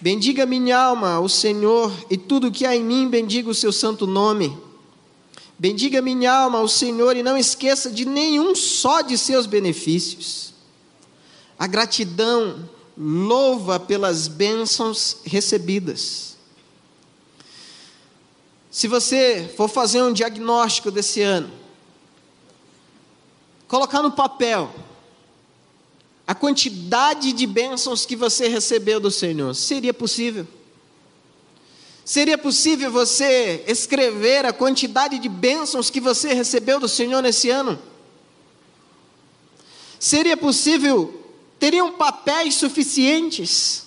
Bendiga 0.00 0.46
minha 0.46 0.78
alma 0.78 1.18
o 1.18 1.28
Senhor, 1.28 1.92
e 2.08 2.16
tudo 2.16 2.52
que 2.52 2.64
há 2.64 2.76
em 2.76 2.84
mim, 2.84 3.08
bendiga 3.08 3.50
o 3.50 3.54
seu 3.54 3.72
santo 3.72 4.06
nome. 4.06 4.56
Bendiga 5.58 6.00
minha 6.00 6.32
alma 6.32 6.60
o 6.60 6.68
Senhor, 6.68 7.16
e 7.16 7.22
não 7.22 7.36
esqueça 7.36 7.90
de 7.90 8.04
nenhum 8.04 8.54
só 8.54 9.02
de 9.02 9.18
seus 9.18 9.44
benefícios. 9.44 10.49
A 11.60 11.66
gratidão 11.66 12.66
louva 12.96 13.78
pelas 13.78 14.28
bênçãos 14.28 15.18
recebidas. 15.26 16.38
Se 18.70 18.88
você 18.88 19.52
for 19.58 19.68
fazer 19.68 20.02
um 20.02 20.10
diagnóstico 20.10 20.90
desse 20.90 21.20
ano, 21.20 21.50
colocar 23.68 24.00
no 24.00 24.10
papel 24.10 24.74
a 26.26 26.34
quantidade 26.34 27.30
de 27.34 27.46
bênçãos 27.46 28.06
que 28.06 28.16
você 28.16 28.48
recebeu 28.48 28.98
do 28.98 29.10
Senhor, 29.10 29.54
seria 29.54 29.92
possível? 29.92 30.48
Seria 32.06 32.38
possível 32.38 32.90
você 32.90 33.62
escrever 33.68 34.46
a 34.46 34.52
quantidade 34.54 35.18
de 35.18 35.28
bênçãos 35.28 35.90
que 35.90 36.00
você 36.00 36.32
recebeu 36.32 36.80
do 36.80 36.88
Senhor 36.88 37.20
nesse 37.20 37.50
ano? 37.50 37.78
Seria 39.98 40.38
possível 40.38 41.19
teriam 41.60 41.92
papéis 41.92 42.54
suficientes. 42.54 43.84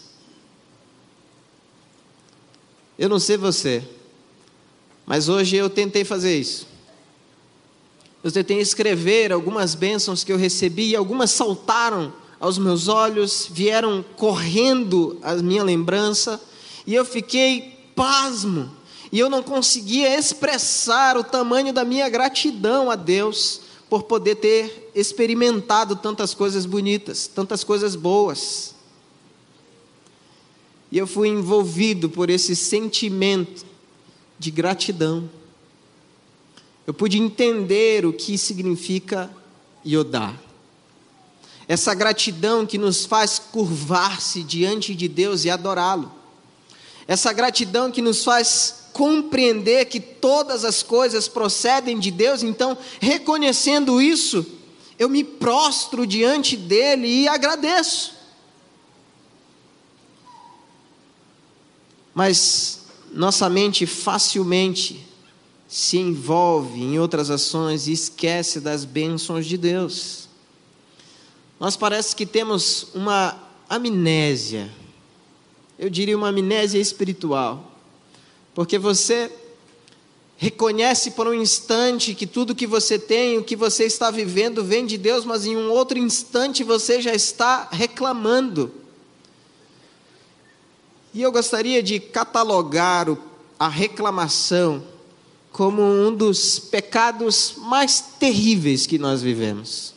Eu 2.97 3.09
não 3.09 3.19
sei 3.19 3.35
você, 3.35 3.83
mas 5.05 5.27
hoje 5.27 5.55
eu 5.55 5.69
tentei 5.69 6.05
fazer 6.05 6.39
isso. 6.39 6.67
Eu 8.23 8.31
tentei 8.31 8.59
escrever 8.61 9.33
algumas 9.33 9.75
bênçãos 9.75 10.23
que 10.23 10.31
eu 10.31 10.37
recebi 10.37 10.89
e 10.89 10.95
algumas 10.95 11.31
saltaram 11.31 12.13
aos 12.39 12.57
meus 12.57 12.87
olhos, 12.87 13.49
vieram 13.51 14.05
correndo 14.15 15.19
a 15.21 15.33
minha 15.35 15.63
lembrança 15.63 16.39
e 16.85 16.93
eu 16.93 17.03
fiquei 17.03 17.89
pasmo. 17.95 18.71
E 19.11 19.19
eu 19.19 19.29
não 19.29 19.43
conseguia 19.43 20.17
expressar 20.17 21.17
o 21.17 21.23
tamanho 21.23 21.73
da 21.73 21.83
minha 21.83 22.07
gratidão 22.07 22.89
a 22.89 22.95
Deus 22.95 23.61
por 23.93 24.05
poder 24.05 24.37
ter 24.37 24.91
experimentado 24.95 25.95
tantas 25.95 26.33
coisas 26.33 26.65
bonitas, 26.65 27.27
tantas 27.27 27.63
coisas 27.63 27.95
boas. 27.95 28.73
E 30.91 30.97
eu 30.97 31.05
fui 31.05 31.27
envolvido 31.27 32.09
por 32.09 32.27
esse 32.27 32.55
sentimento 32.55 33.63
de 34.39 34.49
gratidão. 34.49 35.29
Eu 36.87 36.93
pude 36.95 37.19
entender 37.19 38.03
o 38.03 38.11
que 38.11 38.35
significa 38.35 39.31
Yodá. 39.85 40.33
Essa 41.67 41.93
gratidão 41.93 42.65
que 42.65 42.79
nos 42.79 43.05
faz 43.05 43.37
curvar-se 43.37 44.41
diante 44.41 44.95
de 44.95 45.07
Deus 45.07 45.45
e 45.45 45.51
adorá-lo. 45.51 46.11
Essa 47.07 47.31
gratidão 47.31 47.91
que 47.91 48.01
nos 48.01 48.23
faz 48.23 48.82
compreender 48.93 49.85
que 49.85 49.99
todas 49.99 50.63
as 50.63 50.83
coisas 50.83 51.27
procedem 51.27 51.99
de 51.99 52.11
Deus, 52.11 52.43
então, 52.43 52.77
reconhecendo 53.01 53.99
isso, 53.99 54.45
eu 54.97 55.09
me 55.09 55.23
prostro 55.23 56.05
diante 56.05 56.55
dele 56.55 57.07
e 57.07 57.27
agradeço. 57.27 58.13
Mas 62.13 62.83
nossa 63.11 63.49
mente 63.49 63.85
facilmente 63.85 65.05
se 65.67 65.97
envolve 65.97 66.79
em 66.81 66.99
outras 66.99 67.31
ações 67.31 67.87
e 67.87 67.93
esquece 67.93 68.59
das 68.59 68.85
bênçãos 68.85 69.47
de 69.47 69.57
Deus. 69.57 70.29
Nós 71.59 71.75
parece 71.75 72.15
que 72.15 72.25
temos 72.25 72.87
uma 72.93 73.41
amnésia, 73.67 74.69
eu 75.79 75.89
diria 75.89 76.15
uma 76.15 76.29
amnésia 76.29 76.79
espiritual, 76.79 77.72
porque 78.53 78.77
você 78.77 79.31
reconhece 80.37 81.11
por 81.11 81.27
um 81.27 81.33
instante 81.33 82.13
que 82.13 82.27
tudo 82.27 82.55
que 82.55 82.67
você 82.67 82.99
tem, 82.99 83.37
o 83.37 83.43
que 83.43 83.55
você 83.55 83.85
está 83.85 84.11
vivendo, 84.11 84.63
vem 84.63 84.85
de 84.85 84.97
Deus, 84.97 85.25
mas 85.25 85.45
em 85.45 85.55
um 85.55 85.71
outro 85.71 85.97
instante 85.97 86.63
você 86.63 87.01
já 87.01 87.13
está 87.13 87.69
reclamando. 87.71 88.71
E 91.13 91.21
eu 91.21 91.31
gostaria 91.31 91.81
de 91.81 91.99
catalogar 91.99 93.07
a 93.59 93.69
reclamação 93.69 94.83
como 95.51 95.83
um 95.83 96.13
dos 96.13 96.57
pecados 96.57 97.53
mais 97.57 98.01
terríveis 98.19 98.87
que 98.87 98.97
nós 98.97 99.21
vivemos. 99.21 99.93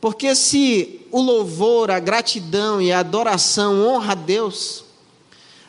Porque 0.00 0.34
se 0.34 1.00
o 1.10 1.20
louvor, 1.20 1.90
a 1.90 1.98
gratidão 1.98 2.80
e 2.80 2.92
a 2.92 3.00
adoração 3.00 3.80
honra 3.84 4.12
a 4.12 4.14
Deus, 4.14 4.84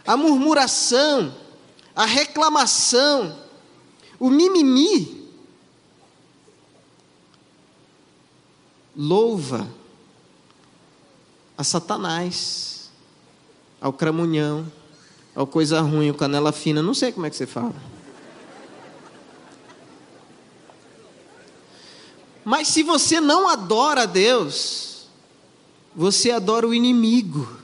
a 0.06 0.18
murmuração, 0.18 1.34
a 2.00 2.06
reclamação, 2.06 3.38
o 4.18 4.30
mimimi, 4.30 5.30
louva 8.96 9.68
a 11.58 11.64
Satanás, 11.66 12.90
ao 13.82 13.92
cramunhão, 13.92 14.72
ao 15.36 15.46
coisa 15.46 15.82
ruim, 15.82 16.08
ao 16.08 16.16
canela 16.16 16.54
fina, 16.54 16.82
não 16.82 16.94
sei 16.94 17.12
como 17.12 17.26
é 17.26 17.30
que 17.30 17.36
você 17.36 17.46
fala. 17.46 17.76
Mas 22.46 22.70
se 22.70 22.82
você 22.82 23.20
não 23.20 23.50
adora 23.50 24.04
a 24.04 24.06
Deus, 24.06 25.10
você 25.94 26.32
adora 26.32 26.66
o 26.66 26.74
inimigo. 26.74 27.59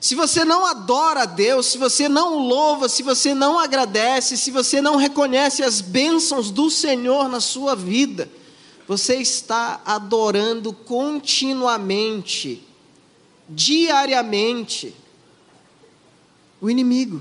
Se 0.00 0.14
você 0.14 0.46
não 0.46 0.64
adora 0.64 1.24
a 1.24 1.26
Deus, 1.26 1.66
se 1.66 1.76
você 1.76 2.08
não 2.08 2.38
louva, 2.38 2.88
se 2.88 3.02
você 3.02 3.34
não 3.34 3.58
agradece, 3.58 4.38
se 4.38 4.50
você 4.50 4.80
não 4.80 4.96
reconhece 4.96 5.62
as 5.62 5.82
bênçãos 5.82 6.50
do 6.50 6.70
Senhor 6.70 7.28
na 7.28 7.38
sua 7.38 7.76
vida, 7.76 8.26
você 8.88 9.16
está 9.16 9.82
adorando 9.84 10.72
continuamente, 10.72 12.66
diariamente, 13.46 14.96
o 16.62 16.70
inimigo. 16.70 17.20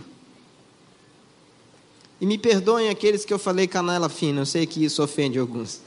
E 2.21 2.25
me 2.25 2.37
perdoem 2.37 2.87
aqueles 2.89 3.25
que 3.25 3.33
eu 3.33 3.39
falei 3.39 3.67
canela 3.67 4.07
fina, 4.07 4.39
eu 4.41 4.45
sei 4.45 4.65
que 4.65 4.85
isso 4.85 5.03
ofende 5.03 5.37
alguns. 5.37 5.81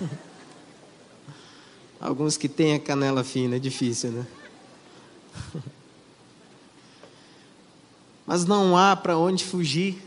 Alguns 2.00 2.36
que 2.36 2.48
têm 2.50 2.74
a 2.74 2.78
canela 2.78 3.24
fina, 3.24 3.56
é 3.56 3.58
difícil, 3.58 4.10
né? 4.10 4.26
Mas 8.26 8.44
não 8.44 8.76
há 8.76 8.96
para 8.96 9.18
onde 9.18 9.44
fugir. 9.44 10.02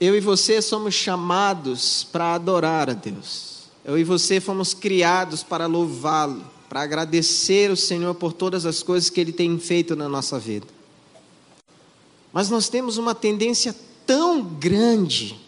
Eu 0.00 0.16
e 0.16 0.20
você 0.20 0.60
somos 0.60 0.94
chamados 0.94 2.04
para 2.04 2.34
adorar 2.34 2.90
a 2.90 2.92
Deus. 2.92 3.70
Eu 3.84 3.98
e 3.98 4.04
você 4.04 4.40
fomos 4.40 4.74
criados 4.74 5.42
para 5.42 5.66
louvá-lo, 5.66 6.44
para 6.68 6.82
agradecer 6.82 7.70
o 7.70 7.76
Senhor 7.76 8.14
por 8.14 8.32
todas 8.32 8.66
as 8.66 8.82
coisas 8.82 9.10
que 9.10 9.20
Ele 9.20 9.32
tem 9.32 9.58
feito 9.58 9.94
na 9.94 10.08
nossa 10.08 10.38
vida. 10.38 10.66
Mas 12.32 12.48
nós 12.48 12.68
temos 12.68 12.96
uma 12.96 13.14
tendência 13.14 13.74
tão 14.06 14.42
grande 14.42 15.38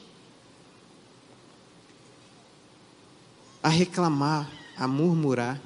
a 3.63 3.69
reclamar, 3.69 4.51
a 4.77 4.87
murmurar. 4.87 5.61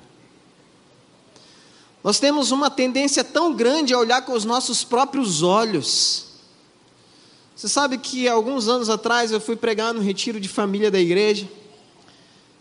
Nós 2.08 2.18
temos 2.18 2.50
uma 2.52 2.70
tendência 2.70 3.22
tão 3.22 3.52
grande 3.52 3.92
a 3.92 3.98
olhar 3.98 4.22
com 4.22 4.32
os 4.32 4.46
nossos 4.46 4.82
próprios 4.82 5.42
olhos. 5.42 6.24
Você 7.54 7.68
sabe 7.68 7.98
que 7.98 8.26
alguns 8.26 8.66
anos 8.66 8.88
atrás 8.88 9.30
eu 9.30 9.38
fui 9.38 9.56
pregar 9.56 9.92
no 9.92 10.00
retiro 10.00 10.40
de 10.40 10.48
família 10.48 10.90
da 10.90 10.98
igreja. 10.98 11.46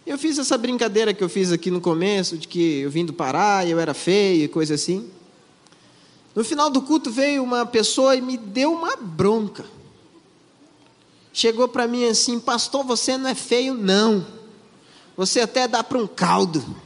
Eu 0.06 0.18
fiz 0.18 0.38
essa 0.38 0.58
brincadeira 0.58 1.14
que 1.14 1.24
eu 1.24 1.30
fiz 1.30 1.50
aqui 1.50 1.72
no 1.72 1.80
começo, 1.80 2.38
de 2.38 2.46
que 2.46 2.82
eu 2.82 2.92
vim 2.92 3.06
do 3.06 3.14
Pará 3.14 3.64
e 3.64 3.72
eu 3.72 3.80
era 3.80 3.94
feio 3.94 4.44
e 4.44 4.48
coisa 4.50 4.74
assim. 4.74 5.10
No 6.36 6.44
final 6.44 6.70
do 6.70 6.82
culto 6.82 7.10
veio 7.10 7.42
uma 7.42 7.66
pessoa 7.66 8.18
e 8.18 8.22
me 8.22 8.36
deu 8.36 8.74
uma 8.74 8.98
bronca. 8.98 9.64
Chegou 11.32 11.70
para 11.70 11.88
mim 11.88 12.04
assim, 12.04 12.38
pastor, 12.38 12.84
você 12.84 13.18
não 13.18 13.30
é 13.30 13.34
feio, 13.34 13.74
não. 13.74 14.28
Você 15.16 15.40
até 15.40 15.70
dá 15.70 15.82
para 15.82 16.00
um 16.00 16.06
caldo. 16.06 16.86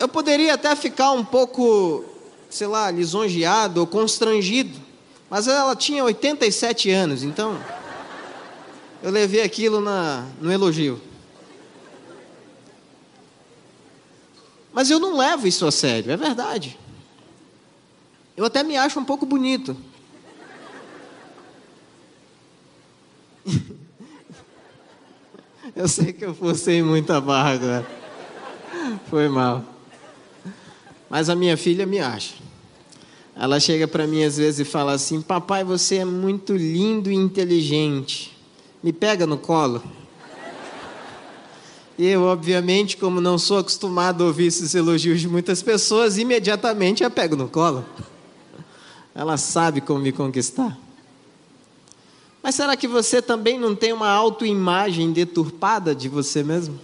Eu 0.00 0.08
poderia 0.08 0.54
até 0.54 0.74
ficar 0.74 1.12
um 1.12 1.22
pouco, 1.22 2.06
sei 2.48 2.66
lá, 2.66 2.90
lisonjeado 2.90 3.80
ou 3.80 3.86
constrangido, 3.86 4.80
mas 5.28 5.46
ela 5.46 5.76
tinha 5.76 6.02
87 6.02 6.90
anos, 6.90 7.22
então 7.22 7.62
eu 9.02 9.10
levei 9.10 9.42
aquilo 9.42 9.78
na, 9.78 10.26
no 10.40 10.50
elogio. 10.50 10.98
Mas 14.72 14.88
eu 14.88 14.98
não 14.98 15.18
levo 15.18 15.46
isso 15.46 15.66
a 15.66 15.70
sério, 15.70 16.10
é 16.10 16.16
verdade. 16.16 16.78
Eu 18.34 18.46
até 18.46 18.62
me 18.62 18.78
acho 18.78 18.98
um 18.98 19.04
pouco 19.04 19.26
bonito. 19.26 19.76
Eu 25.76 25.86
sei 25.86 26.12
que 26.12 26.24
eu 26.24 26.34
forcei 26.34 26.82
muita 26.82 27.20
barra 27.20 27.52
agora. 27.52 27.86
Foi 29.08 29.28
mal. 29.28 29.64
Mas 31.10 31.28
a 31.28 31.34
minha 31.34 31.56
filha 31.56 31.84
me 31.84 31.98
acha. 31.98 32.34
Ela 33.34 33.58
chega 33.58 33.88
para 33.88 34.06
mim 34.06 34.22
às 34.22 34.36
vezes 34.36 34.60
e 34.60 34.64
fala 34.64 34.92
assim: 34.92 35.20
Papai, 35.20 35.64
você 35.64 35.96
é 35.96 36.04
muito 36.04 36.56
lindo 36.56 37.10
e 37.10 37.14
inteligente. 37.14 38.36
Me 38.80 38.92
pega 38.92 39.26
no 39.26 39.36
colo. 39.36 39.82
Eu, 41.98 42.22
obviamente, 42.22 42.96
como 42.96 43.20
não 43.20 43.38
sou 43.38 43.58
acostumado 43.58 44.22
a 44.22 44.28
ouvir 44.28 44.46
esses 44.46 44.74
elogios 44.74 45.20
de 45.20 45.28
muitas 45.28 45.62
pessoas, 45.62 46.16
imediatamente 46.16 47.04
a 47.04 47.10
pego 47.10 47.36
no 47.36 47.48
colo. 47.48 47.84
Ela 49.14 49.36
sabe 49.36 49.80
como 49.80 50.00
me 50.00 50.12
conquistar. 50.12 50.78
Mas 52.42 52.54
será 52.54 52.74
que 52.74 52.88
você 52.88 53.20
também 53.20 53.58
não 53.58 53.74
tem 53.74 53.92
uma 53.92 54.08
autoimagem 54.08 55.12
deturpada 55.12 55.94
de 55.94 56.08
você 56.08 56.42
mesmo? 56.42 56.78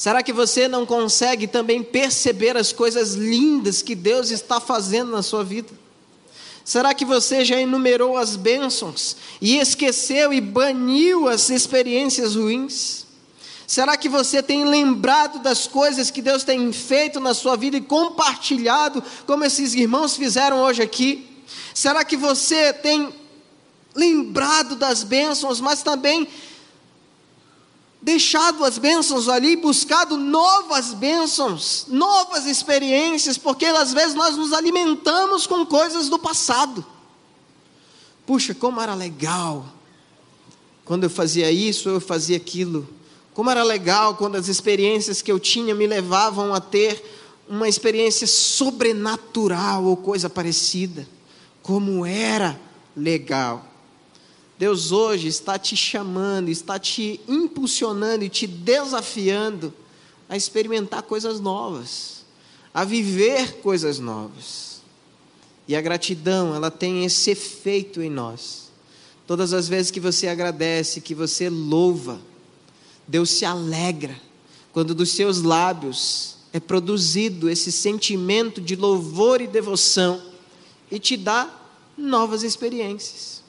Será 0.00 0.22
que 0.22 0.32
você 0.32 0.66
não 0.66 0.86
consegue 0.86 1.46
também 1.46 1.82
perceber 1.82 2.56
as 2.56 2.72
coisas 2.72 3.16
lindas 3.16 3.82
que 3.82 3.94
Deus 3.94 4.30
está 4.30 4.58
fazendo 4.58 5.10
na 5.10 5.22
sua 5.22 5.44
vida? 5.44 5.68
Será 6.64 6.94
que 6.94 7.04
você 7.04 7.44
já 7.44 7.60
enumerou 7.60 8.16
as 8.16 8.34
bênçãos 8.34 9.14
e 9.42 9.58
esqueceu 9.58 10.32
e 10.32 10.40
baniu 10.40 11.28
as 11.28 11.50
experiências 11.50 12.34
ruins? 12.34 13.04
Será 13.66 13.94
que 13.94 14.08
você 14.08 14.42
tem 14.42 14.64
lembrado 14.64 15.38
das 15.40 15.66
coisas 15.66 16.10
que 16.10 16.22
Deus 16.22 16.44
tem 16.44 16.72
feito 16.72 17.20
na 17.20 17.34
sua 17.34 17.54
vida 17.54 17.76
e 17.76 17.82
compartilhado, 17.82 19.04
como 19.26 19.44
esses 19.44 19.74
irmãos 19.74 20.16
fizeram 20.16 20.62
hoje 20.62 20.80
aqui? 20.80 21.28
Será 21.74 22.06
que 22.06 22.16
você 22.16 22.72
tem 22.72 23.12
lembrado 23.94 24.76
das 24.76 25.02
bênçãos, 25.02 25.60
mas 25.60 25.82
também 25.82 26.26
deixado 28.02 28.64
as 28.64 28.78
bênçãos 28.78 29.28
ali, 29.28 29.56
buscado 29.56 30.16
novas 30.16 30.94
bênçãos, 30.94 31.86
novas 31.88 32.46
experiências, 32.46 33.36
porque 33.36 33.66
às 33.66 33.92
vezes 33.92 34.14
nós 34.14 34.36
nos 34.36 34.52
alimentamos 34.52 35.46
com 35.46 35.66
coisas 35.66 36.08
do 36.08 36.18
passado. 36.18 36.84
Puxa, 38.26 38.54
como 38.54 38.80
era 38.80 38.94
legal 38.94 39.66
quando 40.90 41.04
eu 41.04 41.10
fazia 41.10 41.52
isso, 41.52 41.88
eu 41.88 42.00
fazia 42.00 42.36
aquilo. 42.36 42.88
Como 43.32 43.48
era 43.48 43.62
legal 43.62 44.16
quando 44.16 44.34
as 44.34 44.48
experiências 44.48 45.22
que 45.22 45.30
eu 45.30 45.38
tinha 45.38 45.72
me 45.72 45.86
levavam 45.86 46.52
a 46.52 46.60
ter 46.60 47.00
uma 47.48 47.68
experiência 47.68 48.26
sobrenatural 48.26 49.84
ou 49.84 49.96
coisa 49.96 50.28
parecida. 50.28 51.06
Como 51.62 52.04
era 52.04 52.58
legal. 52.96 53.69
Deus 54.60 54.92
hoje 54.92 55.26
está 55.26 55.58
te 55.58 55.74
chamando, 55.74 56.50
está 56.50 56.78
te 56.78 57.18
impulsionando 57.26 58.26
e 58.26 58.28
te 58.28 58.46
desafiando 58.46 59.72
a 60.28 60.36
experimentar 60.36 61.02
coisas 61.02 61.40
novas, 61.40 62.26
a 62.74 62.84
viver 62.84 63.62
coisas 63.62 63.98
novas. 63.98 64.82
E 65.66 65.74
a 65.74 65.80
gratidão, 65.80 66.54
ela 66.54 66.70
tem 66.70 67.06
esse 67.06 67.30
efeito 67.30 68.02
em 68.02 68.10
nós. 68.10 68.70
Todas 69.26 69.54
as 69.54 69.66
vezes 69.66 69.90
que 69.90 69.98
você 69.98 70.28
agradece, 70.28 71.00
que 71.00 71.14
você 71.14 71.48
louva, 71.48 72.20
Deus 73.08 73.30
se 73.30 73.46
alegra 73.46 74.14
quando 74.74 74.94
dos 74.94 75.12
seus 75.12 75.40
lábios 75.40 76.36
é 76.52 76.60
produzido 76.60 77.48
esse 77.48 77.72
sentimento 77.72 78.60
de 78.60 78.76
louvor 78.76 79.40
e 79.40 79.46
devoção 79.46 80.22
e 80.90 80.98
te 80.98 81.16
dá 81.16 81.48
novas 81.96 82.42
experiências, 82.42 83.39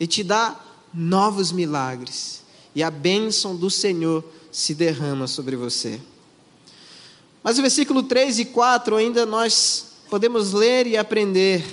e 0.00 0.06
te 0.06 0.24
dá 0.24 0.58
novos 0.92 1.52
milagres, 1.52 2.42
e 2.74 2.82
a 2.82 2.90
bênção 2.90 3.54
do 3.54 3.68
Senhor 3.68 4.24
se 4.50 4.74
derrama 4.74 5.26
sobre 5.26 5.54
você. 5.54 6.00
Mas 7.42 7.58
o 7.58 7.62
versículo 7.62 8.02
3 8.02 8.40
e 8.40 8.44
4 8.46 8.96
ainda 8.96 9.26
nós 9.26 9.92
podemos 10.08 10.52
ler 10.52 10.86
e 10.86 10.96
aprender. 10.96 11.64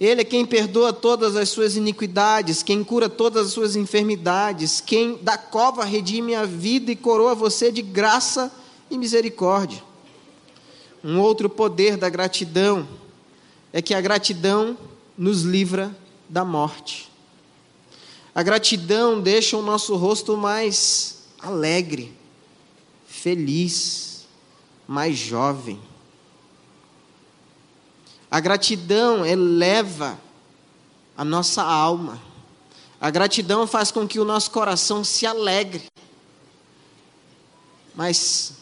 Ele 0.00 0.22
é 0.22 0.24
quem 0.24 0.44
perdoa 0.44 0.92
todas 0.92 1.36
as 1.36 1.48
suas 1.48 1.76
iniquidades, 1.76 2.62
quem 2.62 2.82
cura 2.82 3.08
todas 3.08 3.46
as 3.46 3.52
suas 3.52 3.76
enfermidades, 3.76 4.80
quem 4.80 5.16
da 5.22 5.38
cova 5.38 5.84
redime 5.84 6.34
a 6.34 6.44
vida 6.44 6.90
e 6.90 6.96
coroa 6.96 7.34
você 7.34 7.70
de 7.70 7.82
graça 7.82 8.50
e 8.90 8.98
misericórdia. 8.98 9.82
Um 11.04 11.20
outro 11.20 11.48
poder 11.48 11.96
da 11.96 12.08
gratidão 12.08 12.86
é 13.72 13.80
que 13.80 13.94
a 13.94 14.00
gratidão 14.00 14.76
nos 15.16 15.42
livra 15.42 15.96
da 16.32 16.46
morte. 16.46 17.12
A 18.34 18.42
gratidão 18.42 19.20
deixa 19.20 19.54
o 19.54 19.62
nosso 19.62 19.94
rosto 19.96 20.34
mais 20.34 21.24
alegre, 21.38 22.10
feliz, 23.06 24.26
mais 24.88 25.18
jovem. 25.18 25.78
A 28.30 28.40
gratidão 28.40 29.26
eleva 29.26 30.18
a 31.14 31.22
nossa 31.22 31.62
alma. 31.62 32.18
A 32.98 33.10
gratidão 33.10 33.66
faz 33.66 33.90
com 33.90 34.08
que 34.08 34.18
o 34.18 34.24
nosso 34.24 34.50
coração 34.52 35.04
se 35.04 35.26
alegre. 35.26 35.84
Mas 37.94 38.54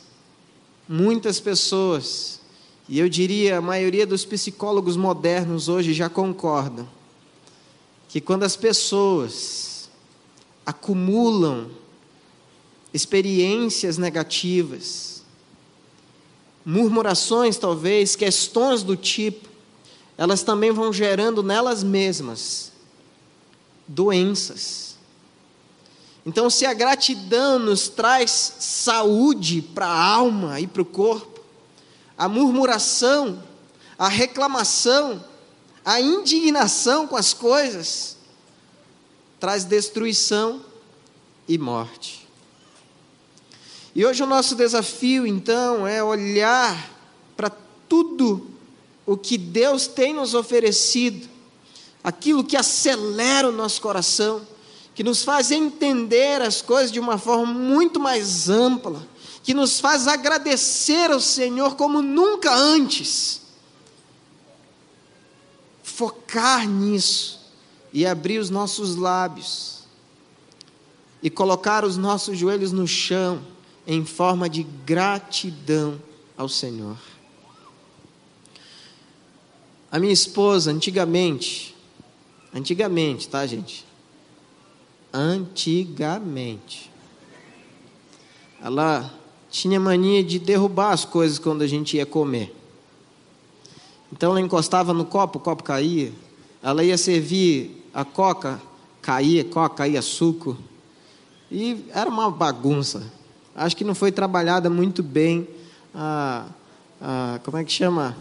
muitas 0.89 1.39
pessoas, 1.39 2.41
e 2.89 2.99
eu 2.99 3.09
diria 3.09 3.59
a 3.59 3.63
maioria 3.63 4.05
dos 4.05 4.25
psicólogos 4.25 4.97
modernos 4.97 5.69
hoje 5.69 5.95
já 5.95 6.09
concordam, 6.09 6.89
que 8.11 8.21
quando 8.21 8.43
as 8.43 8.57
pessoas 8.57 9.89
acumulam 10.67 11.71
experiências 12.93 13.97
negativas, 13.99 15.23
murmurações 16.67 17.57
talvez, 17.57 18.17
questões 18.17 18.83
do 18.83 18.97
tipo, 18.97 19.49
elas 20.19 20.43
também 20.43 20.73
vão 20.73 20.93
gerando 20.93 21.41
nelas 21.41 21.85
mesmas 21.85 22.73
doenças. 23.87 24.97
Então, 26.27 26.51
se 26.51 26.67
a 26.67 26.75
gratidão 26.75 27.61
nos 27.61 27.89
traz 27.89 28.57
saúde 28.59 29.63
para 29.63 29.87
a 29.87 30.05
alma 30.05 30.59
e 30.59 30.67
para 30.67 30.83
o 30.83 30.85
corpo, 30.85 31.41
a 32.19 32.29
murmuração, 32.29 33.41
a 33.97 34.09
reclamação, 34.09 35.25
a 35.85 36.01
indignação 36.01 37.07
com 37.07 37.17
as 37.17 37.33
coisas, 37.33 38.17
traz 39.39 39.65
destruição 39.65 40.65
e 41.49 41.57
morte. 41.59 42.27
E 43.95 44.05
hoje 44.05 44.23
o 44.23 44.27
nosso 44.27 44.55
desafio, 44.55 45.27
então, 45.27 45.87
é 45.87 46.03
olhar 46.03 46.91
para 47.37 47.51
tudo 47.89 48.49
o 49.05 49.17
que 49.17 49.37
Deus 49.37 49.87
tem 49.87 50.15
nos 50.15 50.35
oferecido, 50.35 51.29
aquilo 52.05 52.45
que 52.45 52.57
acelera 52.57 53.49
o 53.49 53.53
nosso 53.53 53.81
coração 53.81 54.47
que 55.01 55.05
nos 55.05 55.25
faz 55.25 55.51
entender 55.51 56.43
as 56.43 56.61
coisas 56.61 56.93
de 56.93 57.01
uma 57.01 57.17
forma 57.17 57.47
muito 57.47 57.99
mais 57.99 58.51
ampla, 58.51 59.03
que 59.43 59.55
nos 59.55 59.81
faz 59.81 60.07
agradecer 60.07 61.11
ao 61.11 61.21
Senhor 61.21 61.75
como 61.75 62.03
nunca 62.03 62.55
antes. 62.55 63.41
Focar 66.01 66.67
nisso 66.67 67.39
e 67.93 68.07
abrir 68.07 68.39
os 68.39 68.49
nossos 68.49 68.97
lábios 68.97 69.85
e 71.23 71.29
colocar 71.29 71.85
os 71.85 71.99
nossos 71.99 72.39
joelhos 72.39 72.73
no 72.73 72.89
chão 72.89 73.43
em 73.87 74.07
forma 74.07 74.49
de 74.49 74.63
gratidão 74.63 76.01
ao 76.39 76.49
Senhor. 76.49 76.97
A 79.93 79.99
minha 79.99 80.13
esposa, 80.13 80.71
antigamente, 80.71 81.77
antigamente, 82.55 83.29
tá, 83.29 83.47
gente? 83.47 83.85
antigamente. 85.13 86.91
Ela 88.63 89.13
tinha 89.51 89.81
mania 89.81 90.23
de 90.23 90.39
derrubar 90.39 90.93
as 90.93 91.05
coisas 91.05 91.39
quando 91.39 91.63
a 91.63 91.67
gente 91.67 91.97
ia 91.97 92.07
comer. 92.07 92.55
Então 94.13 94.31
ela 94.31 94.41
encostava 94.41 94.93
no 94.93 95.05
copo, 95.05 95.39
o 95.39 95.41
copo 95.41 95.63
caía. 95.63 96.13
Ela 96.63 96.85
ia 96.85 96.99
servir 96.99 97.89
a 97.95 98.05
coca, 98.05 98.61
caía 99.01 99.45
coca, 99.45 99.77
caía 99.77 100.03
suco. 100.03 100.57
E 101.51 101.85
era 101.93 102.09
uma 102.09 102.31
bagunça. 102.31 103.03
Acho 103.55 103.77
que 103.77 103.85
não 103.85 103.95
foi 103.95 104.13
trabalhada 104.13 104.71
muito 104.71 105.03
bem 105.03 105.49
a, 105.95 106.47
a 107.01 107.41
como 107.45 107.57
é 107.57 107.65
que 107.65 107.73
chama? 107.73 108.17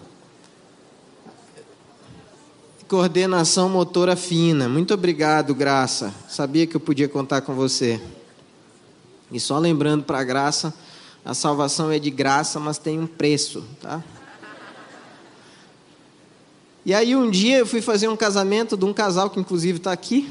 coordenação 2.90 3.70
motora 3.70 4.16
fina. 4.16 4.68
Muito 4.68 4.96
obrigado, 4.96 5.54
Graça. 5.54 6.12
Sabia 6.28 6.66
que 6.66 6.76
eu 6.76 6.80
podia 6.80 7.08
contar 7.08 7.42
com 7.42 7.54
você. 7.54 8.02
E 9.32 9.40
só 9.40 9.60
lembrando 9.60 10.04
para 10.04 10.20
a 10.20 10.24
Graça, 10.24 10.74
a 11.24 11.36
salvação 11.36 11.92
é 11.92 12.00
de 12.00 12.10
graça, 12.10 12.60
mas 12.60 12.80
tem 12.80 13.00
um 13.00 13.06
preço, 13.06 13.64
tá? 13.80 14.04
E 16.90 16.94
aí 16.96 17.16
um 17.16 17.30
dia 17.30 17.60
eu 17.60 17.68
fui 17.68 17.84
fazer 17.84 18.08
um 18.08 18.18
casamento 18.18 18.76
de 18.76 18.84
um 18.84 18.92
casal 18.92 19.30
que 19.30 19.40
inclusive 19.40 19.78
está 19.78 19.92
aqui, 19.92 20.28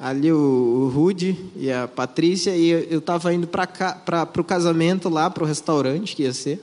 ali 0.00 0.30
o, 0.30 0.36
o 0.36 0.88
Rude 0.88 1.36
e 1.56 1.68
a 1.72 1.88
Patrícia, 1.88 2.56
e 2.56 2.68
eu 2.68 3.00
estava 3.00 3.34
indo 3.34 3.48
para 3.48 4.30
o 4.38 4.44
casamento 4.44 5.08
lá, 5.08 5.28
para 5.28 5.42
o 5.42 5.46
restaurante 5.48 6.14
que 6.14 6.22
ia 6.22 6.32
ser. 6.32 6.62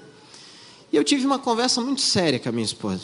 E 0.93 0.95
eu 0.95 1.03
tive 1.03 1.25
uma 1.25 1.37
conversa 1.37 1.81
muito 1.81 1.99
séria 1.99 2.39
com 2.39 2.47
a 2.47 2.53
minha 2.53 2.63
esposa. 2.63 3.01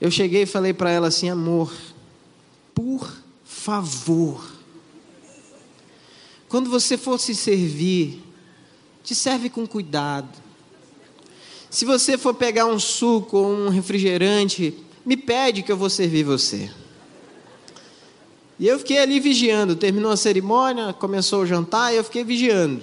Eu 0.00 0.10
cheguei 0.10 0.44
e 0.44 0.46
falei 0.46 0.72
para 0.72 0.90
ela 0.90 1.08
assim: 1.08 1.28
amor, 1.28 1.70
por 2.74 3.06
favor, 3.44 4.42
quando 6.48 6.70
você 6.70 6.96
for 6.96 7.20
se 7.20 7.34
servir, 7.34 8.24
te 9.04 9.14
serve 9.14 9.50
com 9.50 9.66
cuidado. 9.66 10.30
Se 11.68 11.84
você 11.84 12.16
for 12.16 12.32
pegar 12.32 12.64
um 12.64 12.78
suco 12.78 13.36
ou 13.36 13.52
um 13.52 13.68
refrigerante, 13.68 14.74
me 15.04 15.16
pede 15.16 15.62
que 15.62 15.72
eu 15.72 15.76
vou 15.76 15.90
servir 15.90 16.24
você. 16.24 16.70
E 18.58 18.68
eu 18.68 18.78
fiquei 18.78 18.98
ali 18.98 19.18
vigiando. 19.18 19.74
Terminou 19.74 20.12
a 20.12 20.16
cerimônia, 20.16 20.92
começou 20.92 21.42
o 21.42 21.46
jantar, 21.46 21.92
e 21.92 21.96
eu 21.96 22.04
fiquei 22.04 22.22
vigiando. 22.22 22.82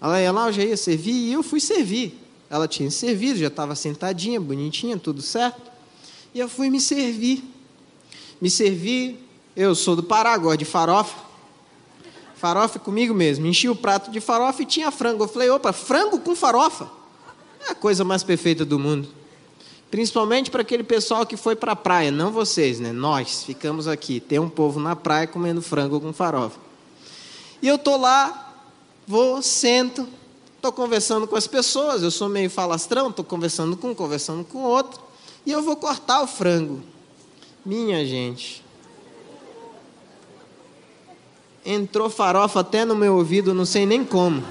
Ela 0.00 0.20
ia 0.20 0.32
lá, 0.32 0.48
eu 0.48 0.52
já 0.52 0.64
ia 0.64 0.76
servir, 0.76 1.12
e 1.12 1.32
eu 1.32 1.42
fui 1.42 1.60
servir. 1.60 2.18
Ela 2.48 2.66
tinha 2.66 2.90
servido, 2.90 3.38
já 3.38 3.46
estava 3.46 3.76
sentadinha, 3.76 4.40
bonitinha, 4.40 4.98
tudo 4.98 5.22
certo. 5.22 5.70
E 6.34 6.40
eu 6.40 6.48
fui 6.48 6.68
me 6.68 6.80
servir. 6.80 7.44
Me 8.40 8.50
servi, 8.50 9.20
eu 9.54 9.74
sou 9.74 9.94
do 9.94 10.02
Pará, 10.02 10.36
gosto 10.36 10.58
de 10.58 10.64
farofa. 10.64 11.16
Farofa 12.34 12.78
comigo 12.78 13.14
mesmo. 13.14 13.46
Enchi 13.46 13.68
o 13.68 13.76
prato 13.76 14.10
de 14.10 14.18
farofa 14.18 14.62
e 14.62 14.66
tinha 14.66 14.90
frango. 14.90 15.24
Eu 15.24 15.28
falei, 15.28 15.50
opa, 15.50 15.72
frango 15.72 16.18
com 16.18 16.34
farofa? 16.34 16.90
É 17.68 17.72
a 17.72 17.74
coisa 17.74 18.02
mais 18.02 18.22
perfeita 18.22 18.64
do 18.64 18.78
mundo. 18.78 19.19
Principalmente 19.90 20.50
para 20.50 20.62
aquele 20.62 20.84
pessoal 20.84 21.26
que 21.26 21.36
foi 21.36 21.56
para 21.56 21.72
a 21.72 21.76
praia, 21.76 22.12
não 22.12 22.30
vocês, 22.30 22.78
né? 22.78 22.92
Nós 22.92 23.42
ficamos 23.42 23.88
aqui. 23.88 24.20
Tem 24.20 24.38
um 24.38 24.48
povo 24.48 24.78
na 24.78 24.94
praia 24.94 25.26
comendo 25.26 25.60
frango 25.60 26.00
com 26.00 26.12
farofa. 26.12 26.60
E 27.60 27.66
eu 27.66 27.76
tô 27.76 27.96
lá, 27.96 28.54
vou, 29.06 29.42
sento, 29.42 30.08
estou 30.54 30.70
conversando 30.70 31.26
com 31.26 31.34
as 31.34 31.48
pessoas. 31.48 32.04
Eu 32.04 32.10
sou 32.10 32.28
meio 32.28 32.48
falastrão, 32.48 33.10
estou 33.10 33.24
conversando 33.24 33.76
com 33.76 33.90
um, 33.90 33.94
conversando 33.94 34.44
com 34.44 34.62
outro. 34.62 35.00
E 35.44 35.50
eu 35.50 35.60
vou 35.60 35.74
cortar 35.74 36.22
o 36.22 36.26
frango. 36.26 36.80
Minha 37.66 38.06
gente. 38.06 38.64
Entrou 41.66 42.08
farofa 42.08 42.60
até 42.60 42.84
no 42.84 42.94
meu 42.94 43.16
ouvido, 43.16 43.52
não 43.52 43.66
sei 43.66 43.84
nem 43.84 44.04
como. 44.04 44.42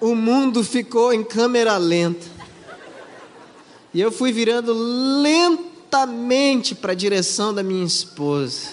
O 0.00 0.14
mundo 0.14 0.64
ficou 0.64 1.12
em 1.12 1.22
câmera 1.22 1.76
lenta. 1.76 2.37
E 3.92 4.00
eu 4.00 4.12
fui 4.12 4.32
virando 4.32 4.74
lentamente 5.22 6.74
para 6.74 6.92
a 6.92 6.94
direção 6.94 7.54
da 7.54 7.62
minha 7.62 7.84
esposa. 7.84 8.68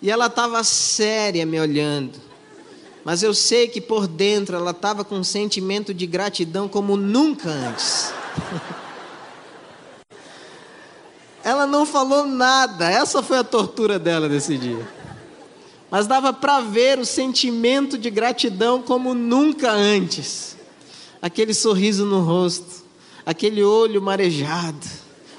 E 0.00 0.10
ela 0.10 0.26
estava 0.26 0.62
séria 0.62 1.44
me 1.44 1.58
olhando. 1.58 2.28
mas 3.04 3.22
eu 3.22 3.32
sei 3.32 3.68
que 3.68 3.80
por 3.80 4.06
dentro 4.06 4.54
ela 4.54 4.72
estava 4.72 5.02
com 5.02 5.16
um 5.16 5.24
sentimento 5.24 5.94
de 5.94 6.06
gratidão 6.06 6.68
como 6.68 6.96
nunca 6.96 7.48
antes. 7.48 8.12
ela 11.42 11.66
não 11.66 11.86
falou 11.86 12.26
nada, 12.26 12.90
essa 12.90 13.22
foi 13.22 13.38
a 13.38 13.44
tortura 13.44 13.98
dela 13.98 14.28
nesse 14.28 14.58
dia. 14.58 14.86
Mas 15.90 16.06
dava 16.06 16.32
para 16.34 16.60
ver 16.60 16.98
o 16.98 17.06
sentimento 17.06 17.96
de 17.96 18.10
gratidão 18.10 18.82
como 18.82 19.14
nunca 19.14 19.70
antes. 19.72 20.56
Aquele 21.22 21.54
sorriso 21.54 22.04
no 22.04 22.20
rosto, 22.20 22.77
aquele 23.28 23.62
olho 23.62 24.00
marejado, 24.00 24.86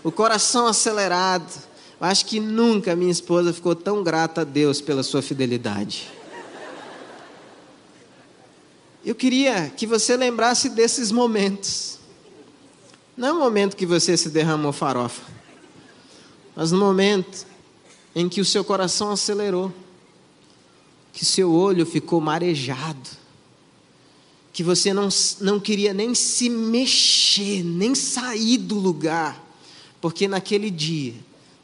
o 0.04 0.12
coração 0.12 0.67
acelerado. 0.67 1.52
Eu 1.99 2.06
acho 2.06 2.23
que 2.23 2.39
nunca 2.39 2.95
minha 2.95 3.12
esposa 3.12 3.52
ficou 3.52 3.73
tão 3.73 4.04
grata 4.04 4.41
a 4.41 4.43
Deus 4.43 4.80
pela 4.80 5.02
sua 5.02 5.23
fidelidade. 5.23 6.08
Eu 9.04 9.15
queria 9.15 9.71
que 9.75 9.88
você 9.88 10.15
lembrasse 10.15 10.69
desses 10.69 11.12
momentos. 11.12 11.97
Não 13.17 13.30
é 13.30 13.34
o 13.34 13.39
momento 13.39 13.75
que 13.75 13.88
você 13.88 14.15
se 14.15 14.30
derramou 14.30 14.71
farofa, 14.71 15.23
mas 16.56 16.71
no 16.71 16.78
momento 16.78 17.47
em 18.13 18.30
que 18.30 18.39
o 18.39 18.45
seu 18.45 18.63
coração 18.63 19.10
acelerou, 19.10 19.73
que 21.12 21.25
seu 21.25 21.52
olho 21.52 21.88
ficou 21.88 22.21
marejado, 22.21 23.10
que 24.51 24.63
você 24.63 24.93
não, 24.93 25.09
não 25.41 25.59
queria 25.59 25.93
nem 25.93 26.15
se 26.15 26.49
mexer, 26.49 27.63
nem 27.63 27.93
sair 27.93 28.57
do 28.57 28.75
lugar, 28.75 29.41
porque 30.01 30.27
naquele 30.27 30.69
dia 30.69 31.13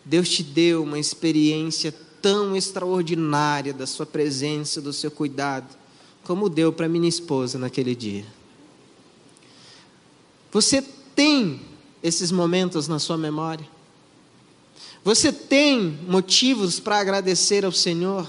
Deus 0.04 0.30
te 0.30 0.44
deu 0.44 0.84
uma 0.84 1.00
experiência 1.00 1.94
tão 2.22 2.56
extraordinária 2.56 3.74
da 3.74 3.88
sua 3.88 4.06
presença, 4.06 4.82
do 4.82 4.94
seu 4.94 5.10
cuidado, 5.10 5.76
como 6.24 6.50
deu 6.50 6.72
para 6.72 6.90
minha 6.90 7.10
esposa 7.10 7.58
naquele 7.58 7.96
dia. 7.96 8.26
Você 10.52 10.82
tem 11.16 11.62
esses 12.02 12.32
momentos 12.32 12.88
na 12.88 13.00
sua 13.00 13.18
memória? 13.18 13.68
Você 15.04 15.32
tem 15.32 16.00
motivos 16.08 16.80
para 16.80 17.00
agradecer 17.00 17.66
ao 17.66 17.72
Senhor? 17.72 18.28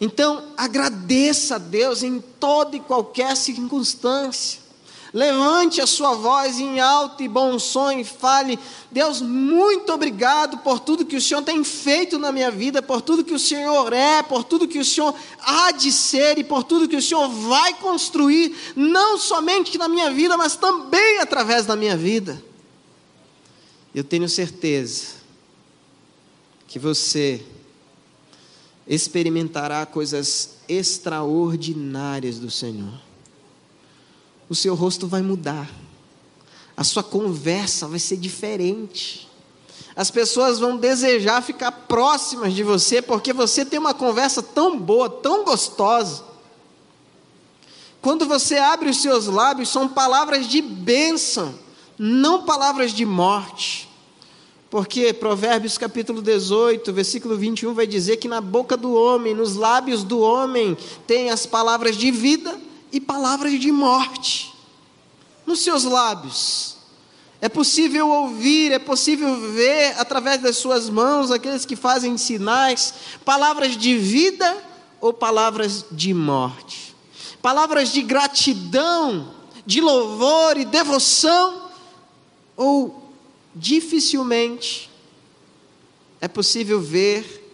Então, 0.00 0.44
agradeça 0.56 1.56
a 1.56 1.58
Deus 1.58 2.02
em 2.02 2.20
toda 2.20 2.76
e 2.76 2.80
qualquer 2.80 3.36
circunstância. 3.36 4.68
Levante 5.12 5.80
a 5.80 5.86
sua 5.86 6.14
voz 6.14 6.60
em 6.60 6.80
alto 6.80 7.22
e 7.22 7.28
bom 7.28 7.58
som 7.58 7.90
e 7.92 8.04
fale: 8.04 8.58
Deus, 8.90 9.22
muito 9.22 9.90
obrigado 9.90 10.58
por 10.58 10.78
tudo 10.78 11.06
que 11.06 11.16
o 11.16 11.20
Senhor 11.20 11.42
tem 11.42 11.64
feito 11.64 12.18
na 12.18 12.30
minha 12.30 12.50
vida, 12.50 12.82
por 12.82 13.00
tudo 13.00 13.24
que 13.24 13.32
o 13.32 13.38
Senhor 13.38 13.90
é, 13.92 14.22
por 14.22 14.44
tudo 14.44 14.68
que 14.68 14.78
o 14.78 14.84
Senhor 14.84 15.14
há 15.40 15.72
de 15.72 15.90
ser 15.90 16.36
e 16.38 16.44
por 16.44 16.62
tudo 16.62 16.88
que 16.88 16.96
o 16.96 17.02
Senhor 17.02 17.26
vai 17.26 17.72
construir, 17.74 18.54
não 18.76 19.16
somente 19.16 19.78
na 19.78 19.88
minha 19.88 20.10
vida, 20.10 20.36
mas 20.36 20.56
também 20.56 21.18
através 21.20 21.64
da 21.64 21.74
minha 21.74 21.96
vida. 21.96 22.42
Eu 23.94 24.04
tenho 24.04 24.28
certeza 24.28 25.16
que 26.68 26.78
você 26.78 27.42
experimentará 28.88 29.84
coisas 29.84 30.56
extraordinárias 30.68 32.38
do 32.38 32.50
Senhor 32.50 33.08
o 34.48 34.54
seu 34.54 34.74
rosto 34.74 35.06
vai 35.06 35.20
mudar, 35.20 35.68
a 36.76 36.82
sua 36.82 37.02
conversa 37.02 37.86
vai 37.86 37.98
ser 37.98 38.16
diferente. 38.16 39.28
As 39.94 40.10
pessoas 40.10 40.58
vão 40.58 40.76
desejar 40.76 41.42
ficar 41.42 41.72
próximas 41.72 42.54
de 42.54 42.62
você 42.62 43.02
porque 43.02 43.32
você 43.32 43.64
tem 43.64 43.78
uma 43.78 43.92
conversa 43.92 44.42
tão 44.42 44.78
boa, 44.78 45.10
tão 45.10 45.44
gostosa. 45.44 46.24
Quando 48.00 48.26
você 48.26 48.56
abre 48.56 48.88
os 48.88 49.02
seus 49.02 49.26
lábios, 49.26 49.68
são 49.68 49.88
palavras 49.88 50.46
de 50.46 50.62
bênção, 50.62 51.52
não 51.98 52.44
palavras 52.44 52.92
de 52.92 53.04
morte. 53.04 53.87
Porque 54.70 55.14
Provérbios 55.14 55.78
capítulo 55.78 56.20
18, 56.20 56.92
versículo 56.92 57.36
21 57.36 57.72
vai 57.72 57.86
dizer 57.86 58.18
que 58.18 58.28
na 58.28 58.40
boca 58.40 58.76
do 58.76 58.92
homem, 58.92 59.34
nos 59.34 59.54
lábios 59.54 60.04
do 60.04 60.20
homem, 60.20 60.76
tem 61.06 61.30
as 61.30 61.46
palavras 61.46 61.96
de 61.96 62.10
vida 62.10 62.58
e 62.92 63.00
palavras 63.00 63.58
de 63.58 63.72
morte 63.72 64.54
nos 65.46 65.60
seus 65.60 65.84
lábios. 65.84 66.76
É 67.40 67.48
possível 67.48 68.10
ouvir, 68.10 68.72
é 68.72 68.78
possível 68.78 69.52
ver 69.52 69.94
através 69.98 70.42
das 70.42 70.58
suas 70.58 70.90
mãos, 70.90 71.30
aqueles 71.30 71.64
que 71.64 71.74
fazem 71.74 72.18
sinais, 72.18 72.92
palavras 73.24 73.76
de 73.76 73.96
vida 73.96 74.56
ou 75.00 75.12
palavras 75.12 75.86
de 75.90 76.12
morte. 76.12 76.94
Palavras 77.40 77.90
de 77.92 78.02
gratidão, 78.02 79.32
de 79.64 79.80
louvor 79.80 80.58
e 80.58 80.64
devoção, 80.64 81.70
ou 82.56 83.07
dificilmente 83.54 84.90
é 86.20 86.28
possível 86.28 86.80
ver 86.80 87.44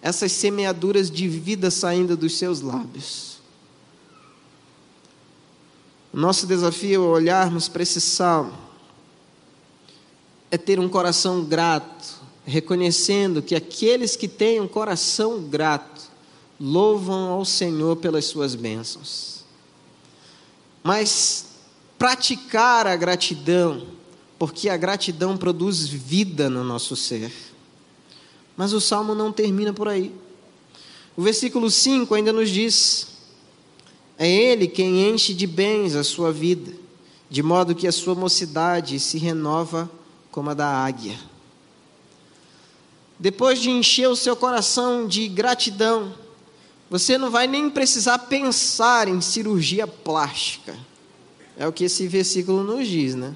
essas 0.00 0.32
semeaduras 0.32 1.10
de 1.10 1.28
vida 1.28 1.70
saindo 1.70 2.16
dos 2.16 2.36
seus 2.36 2.60
lábios. 2.60 3.38
O 6.12 6.16
nosso 6.16 6.46
desafio 6.46 7.02
ao 7.02 7.10
olharmos 7.10 7.68
para 7.68 7.82
esse 7.82 8.00
salmo 8.00 8.56
é 10.50 10.56
ter 10.56 10.78
um 10.78 10.88
coração 10.88 11.44
grato, 11.44 12.22
reconhecendo 12.44 13.42
que 13.42 13.54
aqueles 13.54 14.14
que 14.14 14.28
têm 14.28 14.60
um 14.60 14.68
coração 14.68 15.42
grato 15.42 16.02
louvam 16.60 17.30
ao 17.30 17.44
Senhor 17.44 17.96
pelas 17.96 18.26
suas 18.26 18.54
bênçãos. 18.54 19.44
Mas 20.82 21.46
praticar 21.98 22.86
a 22.86 22.94
gratidão, 22.94 23.86
porque 24.38 24.68
a 24.68 24.76
gratidão 24.76 25.36
produz 25.36 25.86
vida 25.86 26.50
no 26.50 26.64
nosso 26.64 26.96
ser. 26.96 27.32
Mas 28.56 28.72
o 28.72 28.80
salmo 28.80 29.14
não 29.14 29.32
termina 29.32 29.72
por 29.72 29.88
aí. 29.88 30.14
O 31.16 31.22
versículo 31.22 31.70
5 31.70 32.14
ainda 32.14 32.32
nos 32.32 32.50
diz: 32.50 33.08
é 34.18 34.28
Ele 34.28 34.66
quem 34.66 35.08
enche 35.08 35.34
de 35.34 35.46
bens 35.46 35.94
a 35.94 36.04
sua 36.04 36.32
vida, 36.32 36.72
de 37.28 37.42
modo 37.42 37.74
que 37.74 37.86
a 37.86 37.92
sua 37.92 38.14
mocidade 38.14 38.98
se 39.00 39.18
renova 39.18 39.90
como 40.30 40.50
a 40.50 40.54
da 40.54 40.66
águia. 40.66 41.18
Depois 43.18 43.60
de 43.60 43.70
encher 43.70 44.08
o 44.08 44.16
seu 44.16 44.36
coração 44.36 45.06
de 45.06 45.28
gratidão, 45.28 46.14
você 46.90 47.16
não 47.16 47.30
vai 47.30 47.46
nem 47.46 47.70
precisar 47.70 48.18
pensar 48.18 49.08
em 49.08 49.20
cirurgia 49.20 49.86
plástica. 49.86 50.76
É 51.56 51.66
o 51.66 51.72
que 51.72 51.84
esse 51.84 52.06
versículo 52.08 52.62
nos 52.62 52.86
diz, 52.86 53.14
né? 53.14 53.34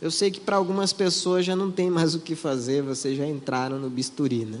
Eu 0.00 0.10
sei 0.10 0.30
que 0.30 0.40
para 0.40 0.56
algumas 0.56 0.92
pessoas 0.92 1.44
já 1.44 1.54
não 1.54 1.70
tem 1.70 1.90
mais 1.90 2.14
o 2.14 2.20
que 2.20 2.34
fazer, 2.34 2.82
vocês 2.82 3.18
já 3.18 3.26
entraram 3.26 3.78
no 3.78 3.90
bisturi, 3.90 4.46
né? 4.46 4.60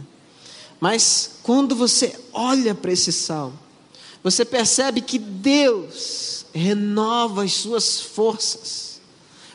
Mas 0.78 1.38
quando 1.42 1.74
você 1.74 2.18
olha 2.32 2.74
para 2.74 2.92
esse 2.92 3.12
salmo, 3.12 3.58
você 4.22 4.44
percebe 4.44 5.00
que 5.00 5.18
Deus 5.18 6.44
renova 6.52 7.44
as 7.44 7.54
suas 7.54 8.00
forças, 8.00 9.00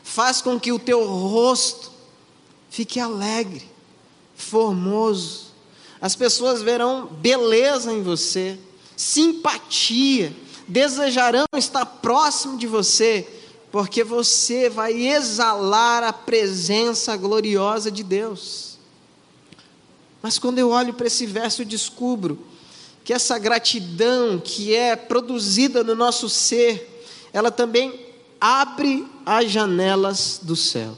faz 0.04 0.42
com 0.42 0.60
que 0.60 0.72
o 0.72 0.80
teu 0.80 1.06
rosto 1.06 1.92
fique 2.70 3.00
alegre, 3.00 3.64
formoso. 4.36 5.54
As 6.02 6.16
pessoas 6.16 6.62
verão 6.62 7.08
beleza 7.08 7.92
em 7.92 8.02
você, 8.02 8.58
simpatia, 8.98 10.36
desejarão 10.68 11.46
estar 11.56 11.86
próximo 11.86 12.58
de 12.58 12.66
você, 12.66 13.28
porque 13.76 14.06
você 14.06 14.70
vai 14.70 14.94
exalar 14.94 16.02
a 16.02 16.14
presença 16.14 17.18
gloriosa 17.18 17.92
de 17.92 18.04
Deus. 18.04 18.78
Mas 20.22 20.40
quando 20.40 20.60
eu 20.60 20.70
olho 20.70 20.94
para 20.94 21.08
esse 21.08 21.26
verso, 21.26 21.62
eu 21.62 21.66
descubro 21.66 22.40
que 23.04 23.12
essa 23.12 23.38
gratidão 23.38 24.40
que 24.42 24.74
é 24.74 24.96
produzida 24.96 25.84
no 25.84 25.94
nosso 25.94 26.30
ser, 26.30 27.04
ela 27.34 27.52
também 27.52 28.00
abre 28.40 29.06
as 29.26 29.52
janelas 29.52 30.40
do 30.42 30.56
céu. 30.56 30.98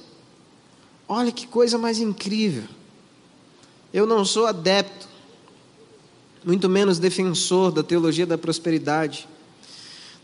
Olha 1.09 1.31
que 1.31 1.47
coisa 1.47 1.79
mais 1.79 1.97
incrível. 1.97 2.65
Eu 3.91 4.05
não 4.05 4.23
sou 4.23 4.45
adepto, 4.45 5.09
muito 6.45 6.69
menos 6.69 6.99
defensor 6.99 7.71
da 7.71 7.81
teologia 7.81 8.27
da 8.27 8.37
prosperidade. 8.37 9.27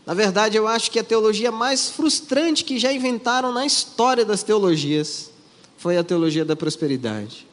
Na 0.06 0.12
verdade, 0.12 0.56
eu 0.56 0.68
acho 0.68 0.90
que 0.90 0.98
a 0.98 1.04
teologia 1.04 1.50
mais 1.50 1.88
frustrante 1.88 2.64
que 2.64 2.78
já 2.78 2.92
inventaram 2.92 3.52
na 3.52 3.64
história 3.64 4.24
das 4.24 4.42
teologias 4.42 5.30
foi 5.78 5.96
a 5.96 6.04
teologia 6.04 6.44
da 6.44 6.54
prosperidade. 6.54 7.46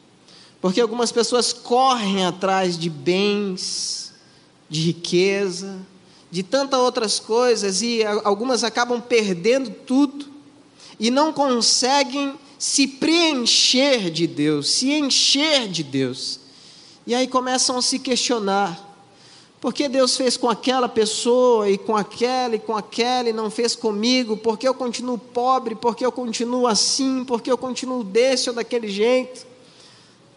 Porque 0.60 0.80
algumas 0.80 1.10
pessoas 1.10 1.52
correm 1.52 2.24
atrás 2.24 2.78
de 2.78 2.90
bens, 2.90 4.12
de 4.68 4.80
riqueza, 4.80 5.78
de 6.30 6.42
tantas 6.42 6.78
outras 6.78 7.18
coisas, 7.18 7.82
e 7.82 8.04
algumas 8.24 8.64
acabam 8.64 9.00
perdendo 9.00 9.70
tudo 9.70 10.26
e 11.00 11.10
não 11.10 11.32
conseguem 11.32 12.34
se 12.58 12.86
preencher 12.86 14.10
de 14.10 14.26
Deus, 14.26 14.70
se 14.70 14.92
encher 14.92 15.68
de 15.68 15.82
Deus. 15.82 16.38
E 17.06 17.14
aí 17.14 17.26
começam 17.26 17.76
a 17.76 17.82
se 17.82 17.98
questionar: 17.98 18.91
Por 19.62 19.72
que 19.72 19.88
Deus 19.88 20.16
fez 20.16 20.36
com 20.36 20.50
aquela 20.50 20.88
pessoa 20.88 21.70
e 21.70 21.78
com 21.78 21.96
aquela 21.96 22.56
e 22.56 22.58
com 22.58 22.76
aquela 22.76 23.28
e 23.28 23.32
não 23.32 23.48
fez 23.48 23.76
comigo? 23.76 24.36
Por 24.36 24.58
que 24.58 24.66
eu 24.66 24.74
continuo 24.74 25.16
pobre? 25.16 25.76
Por 25.76 25.94
que 25.94 26.04
eu 26.04 26.10
continuo 26.10 26.66
assim? 26.66 27.24
Por 27.24 27.40
que 27.40 27.48
eu 27.48 27.56
continuo 27.56 28.02
desse 28.02 28.48
ou 28.48 28.56
daquele 28.56 28.88
jeito? 28.88 29.46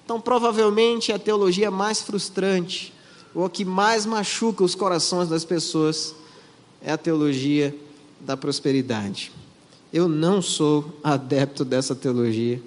Então, 0.03 0.21
provavelmente, 0.21 1.11
a 1.11 1.17
teologia 1.17 1.71
mais 1.71 2.03
frustrante, 2.03 2.93
ou 3.33 3.45
a 3.45 3.49
que 3.49 3.65
mais 3.65 4.05
machuca 4.05 4.63
os 4.63 4.75
corações 4.75 5.27
das 5.27 5.43
pessoas, 5.43 6.13
é 6.79 6.91
a 6.91 6.97
teologia 6.97 7.75
da 8.19 8.37
prosperidade. 8.37 9.31
Eu 9.91 10.07
não 10.07 10.39
sou 10.39 10.99
adepto 11.03 11.65
dessa 11.65 11.95
teologia 11.95 12.61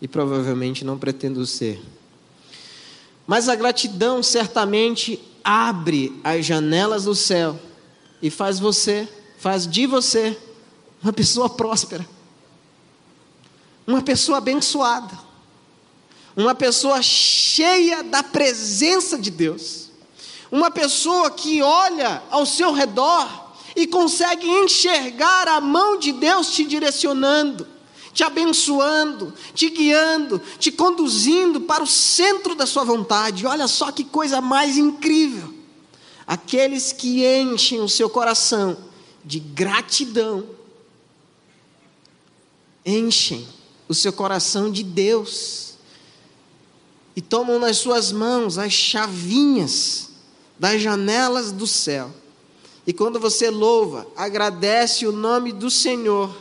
e 0.00 0.06
provavelmente 0.06 0.84
não 0.84 0.96
pretendo 0.96 1.44
ser. 1.44 1.82
Mas 3.26 3.48
a 3.48 3.56
gratidão 3.56 4.22
certamente 4.22 5.20
abre 5.44 6.20
as 6.22 6.44
janelas 6.44 7.04
do 7.04 7.14
céu 7.14 7.58
e 8.22 8.30
faz 8.30 8.58
você, 8.58 9.08
faz 9.38 9.66
de 9.66 9.86
você 9.86 10.38
uma 11.02 11.12
pessoa 11.12 11.48
próspera, 11.48 12.06
uma 13.86 14.02
pessoa 14.02 14.38
abençoada, 14.38 15.18
uma 16.36 16.54
pessoa 16.54 17.02
cheia 17.02 18.02
da 18.02 18.22
presença 18.22 19.18
de 19.18 19.30
Deus, 19.30 19.90
uma 20.50 20.70
pessoa 20.70 21.30
que 21.30 21.62
olha 21.62 22.22
ao 22.30 22.44
seu 22.44 22.72
redor 22.72 23.54
e 23.74 23.86
consegue 23.86 24.46
enxergar 24.46 25.48
a 25.48 25.60
mão 25.60 25.98
de 25.98 26.12
Deus 26.12 26.50
te 26.50 26.64
direcionando 26.64 27.66
te 28.12 28.24
abençoando, 28.24 29.32
te 29.54 29.70
guiando, 29.70 30.40
te 30.58 30.72
conduzindo 30.72 31.60
para 31.62 31.82
o 31.82 31.86
centro 31.86 32.54
da 32.54 32.66
sua 32.66 32.84
vontade. 32.84 33.46
Olha 33.46 33.68
só 33.68 33.92
que 33.92 34.04
coisa 34.04 34.40
mais 34.40 34.76
incrível. 34.76 35.54
Aqueles 36.26 36.92
que 36.92 37.24
enchem 37.24 37.80
o 37.80 37.88
seu 37.88 38.08
coração 38.08 38.76
de 39.24 39.38
gratidão, 39.38 40.44
enchem 42.84 43.46
o 43.88 43.94
seu 43.94 44.12
coração 44.12 44.70
de 44.70 44.82
Deus 44.82 45.74
e 47.14 47.20
tomam 47.20 47.58
nas 47.58 47.76
suas 47.76 48.12
mãos 48.12 48.56
as 48.56 48.72
chavinhas 48.72 50.10
das 50.58 50.80
janelas 50.80 51.50
do 51.50 51.66
céu. 51.66 52.10
E 52.86 52.92
quando 52.92 53.20
você 53.20 53.50
louva, 53.50 54.06
agradece 54.16 55.06
o 55.06 55.12
nome 55.12 55.52
do 55.52 55.70
Senhor, 55.70 56.34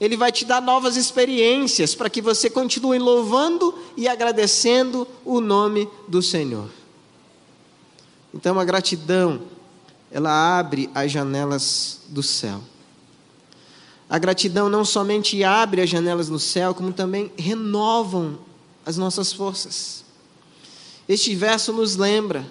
ele 0.00 0.16
vai 0.16 0.30
te 0.30 0.44
dar 0.44 0.60
novas 0.60 0.96
experiências 0.96 1.94
para 1.94 2.10
que 2.10 2.20
você 2.20 2.50
continue 2.50 2.98
louvando 2.98 3.74
e 3.96 4.06
agradecendo 4.06 5.06
o 5.24 5.40
nome 5.40 5.88
do 6.06 6.22
Senhor. 6.22 6.68
Então 8.34 8.60
a 8.60 8.64
gratidão, 8.64 9.42
ela 10.10 10.58
abre 10.58 10.90
as 10.94 11.10
janelas 11.10 12.00
do 12.08 12.22
céu. 12.22 12.60
A 14.08 14.18
gratidão 14.18 14.68
não 14.68 14.84
somente 14.84 15.42
abre 15.42 15.80
as 15.80 15.88
janelas 15.88 16.28
do 16.28 16.38
céu, 16.38 16.74
como 16.74 16.92
também 16.92 17.32
renovam 17.36 18.38
as 18.84 18.96
nossas 18.96 19.32
forças. 19.32 20.04
Este 21.08 21.34
verso 21.34 21.72
nos 21.72 21.96
lembra 21.96 22.46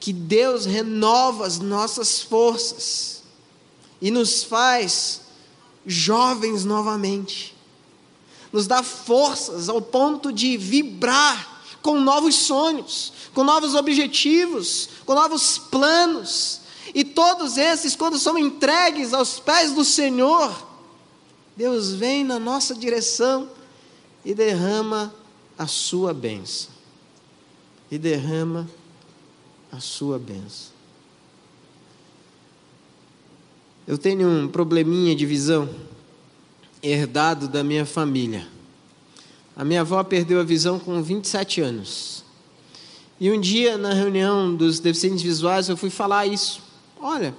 que 0.00 0.12
Deus 0.12 0.66
renova 0.66 1.46
as 1.46 1.58
nossas 1.60 2.20
forças 2.20 3.22
e 4.00 4.10
nos 4.10 4.42
faz 4.42 5.27
jovens 5.88 6.64
novamente, 6.64 7.56
nos 8.52 8.66
dá 8.66 8.82
forças 8.82 9.68
ao 9.68 9.80
ponto 9.80 10.32
de 10.32 10.56
vibrar 10.56 11.62
com 11.82 12.00
novos 12.00 12.34
sonhos, 12.34 13.12
com 13.34 13.42
novos 13.42 13.74
objetivos, 13.74 14.90
com 15.06 15.14
novos 15.14 15.58
planos, 15.58 16.60
e 16.94 17.04
todos 17.04 17.56
esses, 17.56 17.96
quando 17.96 18.18
são 18.18 18.38
entregues 18.38 19.12
aos 19.12 19.38
pés 19.38 19.72
do 19.72 19.84
Senhor, 19.84 20.66
Deus 21.56 21.92
vem 21.92 22.24
na 22.24 22.38
nossa 22.38 22.74
direção 22.74 23.48
e 24.24 24.34
derrama 24.34 25.14
a 25.58 25.66
sua 25.66 26.14
bênção. 26.14 26.70
E 27.90 27.98
derrama 27.98 28.68
a 29.72 29.80
sua 29.80 30.18
bênção. 30.18 30.77
Eu 33.88 33.96
tenho 33.96 34.28
um 34.28 34.46
probleminha 34.46 35.16
de 35.16 35.24
visão 35.24 35.66
herdado 36.82 37.48
da 37.48 37.64
minha 37.64 37.86
família. 37.86 38.46
A 39.56 39.64
minha 39.64 39.80
avó 39.80 40.04
perdeu 40.04 40.38
a 40.38 40.44
visão 40.44 40.78
com 40.78 41.02
27 41.02 41.62
anos. 41.62 42.22
E 43.18 43.30
um 43.30 43.40
dia, 43.40 43.78
na 43.78 43.94
reunião 43.94 44.54
dos 44.54 44.78
deficientes 44.78 45.22
visuais, 45.22 45.70
eu 45.70 45.76
fui 45.76 45.88
falar 45.88 46.26
isso. 46.26 46.60
Olha, 47.00 47.34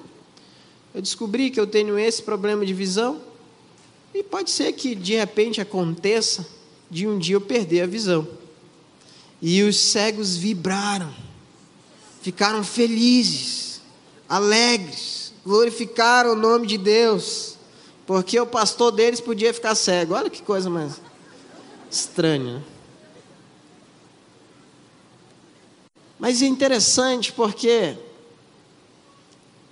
eu 0.92 1.04
descobri 1.04 1.52
que 1.52 1.60
eu 1.60 1.68
tenho 1.68 2.00
esse 2.00 2.24
problema 2.24 2.66
de 2.66 2.74
visão, 2.74 3.22
e 4.12 4.24
pode 4.24 4.50
ser 4.50 4.74
que 4.74 4.96
de 4.96 5.14
repente 5.18 5.62
aconteça 5.62 6.48
de 6.90 7.08
um 7.08 7.20
dia 7.20 7.36
eu 7.36 7.42
perder 7.42 7.82
a 7.82 7.86
visão. 7.86 8.28
E 9.40 9.62
os 9.62 9.78
cegos 9.80 10.36
vibraram, 10.36 11.14
ficaram 12.24 12.64
felizes, 12.64 13.82
alegres 14.28 15.19
glorificaram 15.50 16.34
o 16.34 16.36
nome 16.36 16.68
de 16.68 16.78
Deus, 16.78 17.56
porque 18.06 18.40
o 18.40 18.46
pastor 18.46 18.92
deles 18.92 19.20
podia 19.20 19.52
ficar 19.52 19.74
cego. 19.74 20.14
Olha 20.14 20.30
que 20.30 20.44
coisa 20.44 20.70
mais 20.70 21.02
estranha. 21.90 22.64
Mas 26.20 26.44
é 26.44 26.46
interessante 26.46 27.34
porque 27.34 27.98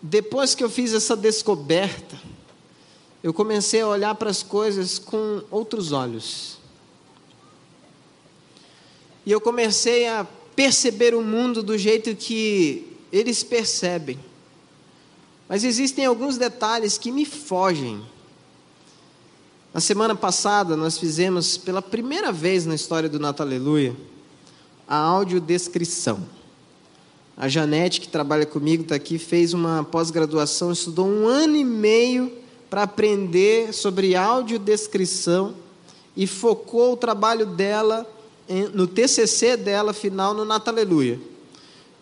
depois 0.01 0.55
que 0.55 0.63
eu 0.63 0.69
fiz 0.69 0.95
essa 0.95 1.15
descoberta, 1.15 2.19
eu 3.21 3.31
comecei 3.31 3.81
a 3.81 3.87
olhar 3.87 4.15
para 4.15 4.31
as 4.31 4.41
coisas 4.41 4.97
com 4.97 5.43
outros 5.51 5.91
olhos. 5.91 6.57
E 9.23 9.31
eu 9.31 9.39
comecei 9.39 10.07
a 10.07 10.25
perceber 10.55 11.13
o 11.13 11.21
mundo 11.21 11.61
do 11.61 11.77
jeito 11.77 12.15
que 12.15 12.97
eles 13.11 13.43
percebem. 13.43 14.17
Mas 15.47 15.63
existem 15.63 16.05
alguns 16.05 16.37
detalhes 16.37 16.97
que 16.97 17.11
me 17.11 17.25
fogem. 17.25 18.01
Na 19.73 19.79
semana 19.79 20.15
passada, 20.15 20.75
nós 20.75 20.97
fizemos 20.97 21.57
pela 21.57 21.81
primeira 21.81 22.31
vez 22.31 22.65
na 22.65 22.75
história 22.75 23.07
do 23.07 23.19
Natal 23.19 23.45
Aleluia 23.45 23.95
a 24.87 24.97
audiodescrição. 24.97 26.23
A 27.35 27.47
Janete, 27.47 28.01
que 28.01 28.07
trabalha 28.07 28.45
comigo, 28.45 28.83
está 28.83 28.95
aqui, 28.95 29.19
fez 29.19 29.53
uma 29.53 29.83
pós-graduação, 29.83 30.71
estudou 30.71 31.07
um 31.07 31.27
ano 31.27 31.55
e 31.55 31.63
meio 31.63 32.31
para 32.69 32.83
aprender 32.83 33.73
sobre 33.73 34.15
audiodescrição 34.15 35.53
e 36.15 36.25
focou 36.25 36.93
o 36.93 36.97
trabalho 36.97 37.45
dela 37.45 38.09
no 38.73 38.87
TCC 38.87 39.57
dela 39.57 39.93
final 39.93 40.33
no 40.33 40.45
Natal 40.45 40.73
Aleluia, 40.73 41.19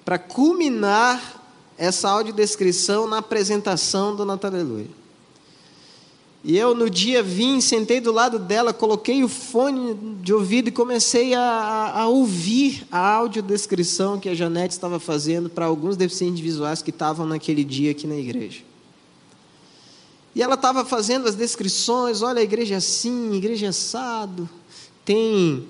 para 0.06 0.18
culminar 0.18 1.45
essa 1.78 2.10
audiodescrição 2.10 3.08
na 3.08 3.18
apresentação 3.18 4.16
do 4.16 4.26
Natal 4.26 4.52
Aleluia. 4.52 4.88
E 6.48 6.56
eu 6.56 6.76
no 6.76 6.92
dia 6.92 7.24
vim, 7.24 7.60
sentei 7.60 8.00
do 8.00 8.12
lado 8.12 8.38
dela, 8.38 8.72
coloquei 8.72 9.24
o 9.24 9.28
fone 9.28 9.96
de 10.22 10.32
ouvido 10.32 10.68
e 10.68 10.72
comecei 10.72 11.34
a, 11.34 11.92
a 11.96 12.08
ouvir 12.08 12.86
a 12.92 13.16
audiodescrição 13.16 14.20
que 14.20 14.30
a 14.30 14.36
Janete 14.36 14.76
estava 14.76 15.00
fazendo 15.00 15.50
para 15.50 15.66
alguns 15.66 15.98
deficientes 15.98 16.40
visuais 16.40 16.84
que 16.84 16.92
estavam 16.92 17.26
naquele 17.26 17.64
dia 17.64 17.90
aqui 17.90 18.06
na 18.06 18.16
igreja. 18.16 18.62
E 20.36 20.44
ela 20.44 20.54
estava 20.54 20.86
fazendo 20.86 21.28
as 21.28 21.34
descrições, 21.34 22.22
olha 22.22 22.42
a 22.42 22.44
igreja 22.44 22.78
assim, 22.78 23.34
igreja 23.34 23.70
assado, 23.70 24.48
tem, 25.04 25.68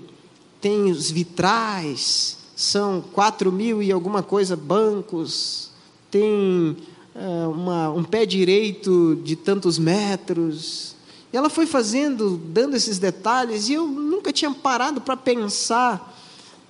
tem 0.59 0.91
os 0.91 1.09
vitrais, 1.09 2.37
são 2.53 3.01
quatro 3.13 3.49
mil 3.49 3.81
e 3.81 3.93
alguma 3.93 4.21
coisa 4.21 4.57
bancos, 4.57 5.71
tem 6.15 6.77
uh, 7.13 7.51
uma, 7.51 7.89
um 7.89 8.01
pé 8.01 8.25
direito 8.25 9.19
de 9.21 9.35
tantos 9.35 9.77
metros. 9.77 10.95
E 11.33 11.35
ela 11.35 11.49
foi 11.49 11.65
fazendo, 11.65 12.37
dando 12.37 12.73
esses 12.73 12.97
detalhes, 12.97 13.67
e 13.67 13.73
eu 13.73 13.85
nunca 13.85 14.31
tinha 14.31 14.49
parado 14.51 15.01
para 15.01 15.17
pensar 15.17 16.17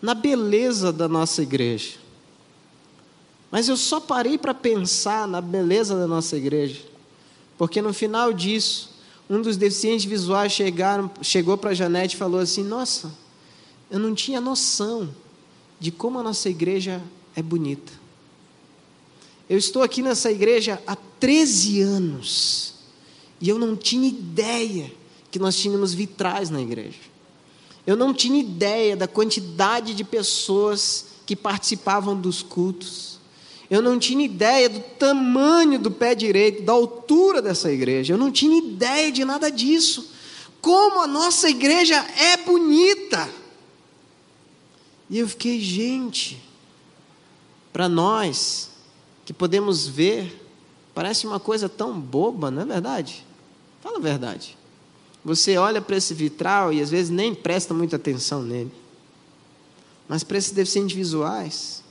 na 0.01 0.15
beleza 0.15 0.91
da 0.91 1.07
nossa 1.07 1.43
igreja. 1.43 1.99
Mas 3.51 3.69
eu 3.69 3.77
só 3.77 3.99
parei 3.99 4.35
para 4.35 4.55
pensar 4.55 5.27
na 5.27 5.39
beleza 5.39 5.95
da 5.95 6.07
nossa 6.07 6.35
igreja, 6.35 6.81
porque 7.55 7.83
no 7.83 7.93
final 7.93 8.33
disso, 8.33 8.95
um 9.29 9.39
dos 9.39 9.57
deficientes 9.57 10.05
visuais 10.05 10.51
chegaram, 10.51 11.11
chegou 11.21 11.55
para 11.55 11.69
a 11.69 11.75
Janete 11.75 12.15
e 12.15 12.19
falou 12.19 12.39
assim: 12.39 12.63
Nossa, 12.63 13.13
eu 13.91 13.99
não 13.99 14.15
tinha 14.15 14.41
noção 14.41 15.07
de 15.79 15.91
como 15.91 16.17
a 16.17 16.23
nossa 16.23 16.49
igreja 16.49 16.99
é 17.35 17.43
bonita. 17.43 18.04
Eu 19.49 19.57
estou 19.57 19.83
aqui 19.83 20.01
nessa 20.01 20.31
igreja 20.31 20.81
há 20.87 20.95
13 20.95 21.81
anos 21.81 22.73
e 23.39 23.49
eu 23.49 23.59
não 23.59 23.75
tinha 23.75 24.07
ideia 24.07 24.91
que 25.29 25.37
nós 25.37 25.55
tínhamos 25.55 25.93
vitrais 25.93 26.49
na 26.49 26.61
igreja. 26.61 26.99
Eu 27.85 27.95
não 27.95 28.13
tinha 28.13 28.39
ideia 28.39 28.97
da 28.97 29.07
quantidade 29.07 29.93
de 29.93 30.03
pessoas 30.03 31.07
que 31.25 31.35
participavam 31.35 32.19
dos 32.19 32.41
cultos. 32.41 33.19
Eu 33.69 33.81
não 33.81 33.99
tinha 33.99 34.25
ideia 34.25 34.69
do 34.69 34.79
tamanho 34.79 35.77
do 35.77 35.91
pé 35.91 36.15
direito, 36.15 36.63
da 36.63 36.73
altura 36.73 37.41
dessa 37.41 37.71
igreja. 37.71 38.13
Eu 38.13 38.17
não 38.17 38.31
tinha 38.31 38.57
ideia 38.57 39.11
de 39.11 39.23
nada 39.23 39.51
disso. 39.51 40.09
Como 40.61 41.01
a 41.01 41.07
nossa 41.07 41.49
igreja 41.49 41.95
é 42.17 42.37
bonita. 42.37 43.29
E 45.09 45.19
eu 45.19 45.27
fiquei, 45.27 45.59
gente, 45.59 46.41
para 47.71 47.87
nós 47.87 48.69
que 49.25 49.33
podemos 49.33 49.87
ver, 49.87 50.41
parece 50.93 51.25
uma 51.25 51.39
coisa 51.39 51.67
tão 51.67 51.99
boba, 51.99 52.51
não 52.51 52.61
é 52.61 52.65
verdade? 52.65 53.25
Fala 53.81 53.97
a 53.97 54.01
verdade. 54.01 54.57
Você 55.25 55.57
olha 55.57 55.81
para 55.81 55.97
esse 55.97 56.13
vitral 56.13 56.71
e 56.71 56.79
às 56.79 56.91
vezes 56.91 57.09
nem 57.09 57.33
presta 57.33 57.73
muita 57.73 57.95
atenção 57.95 58.43
nele. 58.43 58.71
Mas 60.07 60.23
para 60.23 60.37
esses 60.37 60.51
deficientes 60.51 60.95
visuais, 60.95 61.83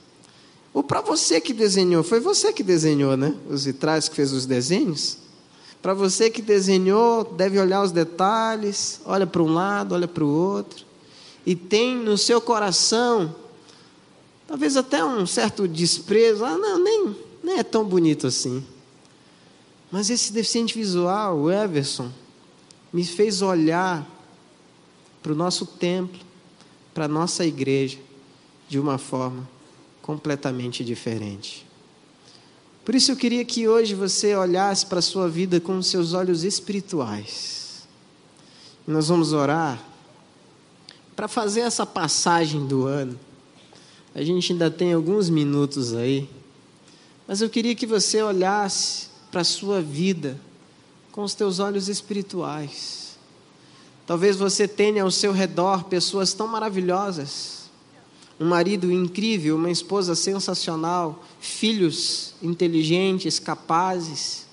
ou 0.72 0.82
para 0.82 1.00
você 1.00 1.40
que 1.40 1.52
desenhou, 1.52 2.04
foi 2.04 2.20
você 2.20 2.52
que 2.52 2.62
desenhou, 2.62 3.16
né? 3.16 3.34
Os 3.48 3.64
vitrais 3.64 4.08
que 4.08 4.14
fez 4.14 4.32
os 4.32 4.46
desenhos. 4.46 5.18
Para 5.82 5.94
você 5.94 6.30
que 6.30 6.40
desenhou, 6.40 7.24
deve 7.24 7.58
olhar 7.58 7.82
os 7.82 7.92
detalhes, 7.92 9.00
olha 9.04 9.26
para 9.26 9.42
um 9.42 9.52
lado, 9.52 9.94
olha 9.94 10.08
para 10.08 10.24
o 10.24 10.28
outro, 10.28 10.86
e 11.44 11.54
tem 11.54 11.96
no 11.96 12.16
seu 12.16 12.40
coração, 12.40 13.34
talvez 14.46 14.76
até 14.76 15.04
um 15.04 15.26
certo 15.26 15.68
desprezo, 15.68 16.44
ah, 16.44 16.56
não, 16.56 16.82
nem, 16.82 17.14
nem 17.44 17.58
é 17.58 17.62
tão 17.62 17.84
bonito 17.84 18.26
assim. 18.26 18.64
Mas 19.92 20.08
esse 20.08 20.32
deficiente 20.32 20.76
visual, 20.76 21.38
o 21.38 21.52
Everson, 21.52 22.10
me 22.90 23.04
fez 23.04 23.42
olhar 23.42 24.08
para 25.22 25.32
o 25.32 25.36
nosso 25.36 25.66
templo, 25.66 26.18
para 26.94 27.04
a 27.04 27.08
nossa 27.08 27.44
igreja, 27.44 27.98
de 28.66 28.78
uma 28.78 28.96
forma 28.96 29.46
completamente 30.00 30.82
diferente. 30.82 31.66
Por 32.82 32.94
isso 32.94 33.12
eu 33.12 33.16
queria 33.16 33.44
que 33.44 33.68
hoje 33.68 33.94
você 33.94 34.34
olhasse 34.34 34.86
para 34.86 34.98
a 34.98 35.02
sua 35.02 35.28
vida 35.28 35.60
com 35.60 35.80
seus 35.82 36.14
olhos 36.14 36.44
espirituais. 36.44 37.86
Nós 38.86 39.08
vamos 39.08 39.32
orar 39.32 39.82
para 41.14 41.28
fazer 41.28 41.60
essa 41.60 41.86
passagem 41.86 42.66
do 42.66 42.86
ano. 42.86 43.18
A 44.14 44.22
gente 44.22 44.52
ainda 44.52 44.70
tem 44.70 44.92
alguns 44.92 45.28
minutos 45.28 45.94
aí, 45.94 46.28
mas 47.26 47.40
eu 47.40 47.48
queria 47.48 47.74
que 47.74 47.86
você 47.86 48.22
olhasse 48.22 49.08
para 49.30 49.40
a 49.40 49.44
sua 49.44 49.80
vida 49.80 50.40
com 51.10 51.22
os 51.22 51.34
teus 51.34 51.58
olhos 51.58 51.88
espirituais. 51.88 53.16
Talvez 54.06 54.36
você 54.36 54.68
tenha 54.68 55.02
ao 55.02 55.10
seu 55.10 55.32
redor 55.32 55.84
pessoas 55.84 56.32
tão 56.34 56.46
maravilhosas 56.46 57.64
um 58.38 58.46
marido 58.46 58.90
incrível, 58.90 59.56
uma 59.56 59.70
esposa 59.70 60.14
sensacional, 60.14 61.24
filhos 61.40 62.34
inteligentes, 62.42 63.38
capazes, 63.38 64.46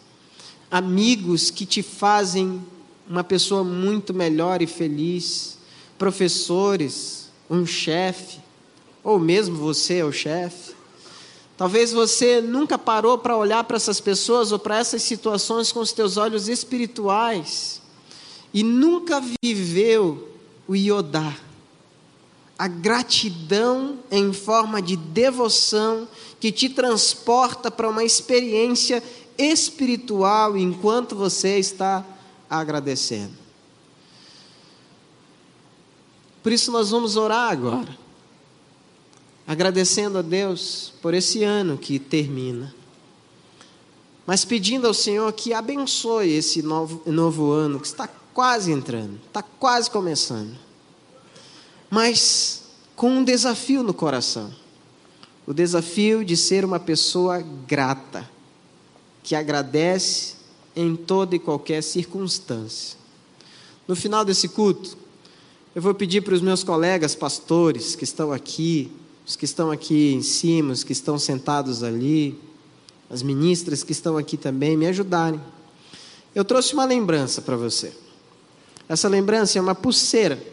amigos 0.70 1.50
que 1.50 1.66
te 1.66 1.82
fazem 1.82 2.62
uma 3.10 3.24
pessoa 3.24 3.64
muito 3.64 4.14
melhor 4.14 4.62
e 4.62 4.68
feliz, 4.68 5.58
professores, 5.98 7.30
um 7.50 7.66
chefe, 7.66 8.40
ou 9.04 9.20
mesmo 9.20 9.58
você 9.58 9.98
é 9.98 10.06
o 10.06 10.12
chefe. 10.12 10.74
Talvez 11.62 11.94
você 11.94 12.42
nunca 12.42 12.76
parou 12.76 13.20
para 13.20 13.38
olhar 13.38 13.64
para 13.66 13.78
essas 13.78 14.00
pessoas 14.00 14.52
ou 14.52 14.58
para 14.58 14.80
essas 14.80 15.04
situações 15.04 15.72
com 15.72 15.80
os 15.80 15.92
teus 15.92 16.18
olhos 16.18 16.50
espirituais 16.50 17.80
e 18.52 18.64
nunca 18.64 19.22
viveu 19.44 20.28
o 20.68 20.76
iodar 20.76 21.40
a 22.58 22.68
gratidão 22.68 24.00
em 24.10 24.34
forma 24.34 24.82
de 24.82 24.96
devoção 24.96 26.08
que 26.40 26.52
te 26.52 26.68
transporta 26.68 27.70
para 27.70 27.88
uma 27.88 28.04
experiência 28.04 29.04
espiritual 29.38 30.58
enquanto 30.58 31.16
você 31.16 31.60
está 31.60 32.04
agradecendo. 32.50 33.38
Por 36.42 36.52
isso 36.52 36.72
nós 36.72 36.90
vamos 36.90 37.16
orar 37.18 37.52
agora, 37.52 37.96
agradecendo 39.48 40.18
a 40.18 40.22
Deus 40.22 40.94
por 41.02 41.14
esse 41.14 41.44
ano 41.44 41.78
que 41.78 42.00
termina, 42.00 42.74
mas 44.26 44.46
pedindo 44.46 44.88
ao 44.88 44.94
Senhor 44.94 45.32
que 45.34 45.54
abençoe 45.54 46.32
esse 46.32 46.62
novo, 46.62 47.02
novo 47.12 47.52
ano 47.52 47.80
que 47.80 47.88
está 47.88 48.08
quase 48.34 48.72
entrando, 48.72 49.20
está 49.28 49.42
quase 49.42 49.90
começando 49.90 50.72
mas 51.92 52.64
com 52.96 53.12
um 53.12 53.24
desafio 53.24 53.84
no 53.84 53.94
coração. 53.94 54.50
O 55.46 55.54
desafio 55.54 56.24
de 56.24 56.38
ser 56.38 56.64
uma 56.64 56.80
pessoa 56.80 57.42
grata, 57.68 58.28
que 59.22 59.36
agradece 59.36 60.36
em 60.74 60.96
toda 60.96 61.36
e 61.36 61.40
qualquer 61.40 61.84
circunstância. 61.84 62.98
No 63.86 63.96
final 63.96 64.24
desse 64.24 64.48
culto, 64.48 64.98
eu 65.76 65.82
vou 65.82 65.94
pedir 65.94 66.22
para 66.22 66.34
os 66.34 66.42
meus 66.42 66.64
colegas 66.64 67.14
pastores 67.14 67.94
que 67.94 68.06
estão 68.06 68.32
aqui, 68.32 68.90
os 69.32 69.38
que 69.38 69.46
estão 69.46 69.72
aqui 69.72 70.12
em 70.14 70.22
cima, 70.22 70.74
os 70.74 70.84
que 70.84 70.92
estão 70.92 71.18
sentados 71.18 71.84
ali, 71.84 72.38
as 73.10 73.24
ministras 73.24 73.82
que 73.82 73.94
estão 73.94 74.18
aqui 74.18 74.36
também, 74.36 74.76
me 74.76 74.86
ajudarem. 74.88 75.40
Eu 76.36 76.44
trouxe 76.44 76.74
uma 76.74 76.84
lembrança 76.84 77.42
para 77.42 77.56
você. 77.56 77.94
Essa 78.90 79.08
lembrança 79.08 79.58
é 79.58 79.62
uma 79.62 79.74
pulseira 79.74 80.46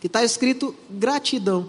que 0.00 0.08
está 0.08 0.24
escrito 0.24 0.74
gratidão. 0.90 1.68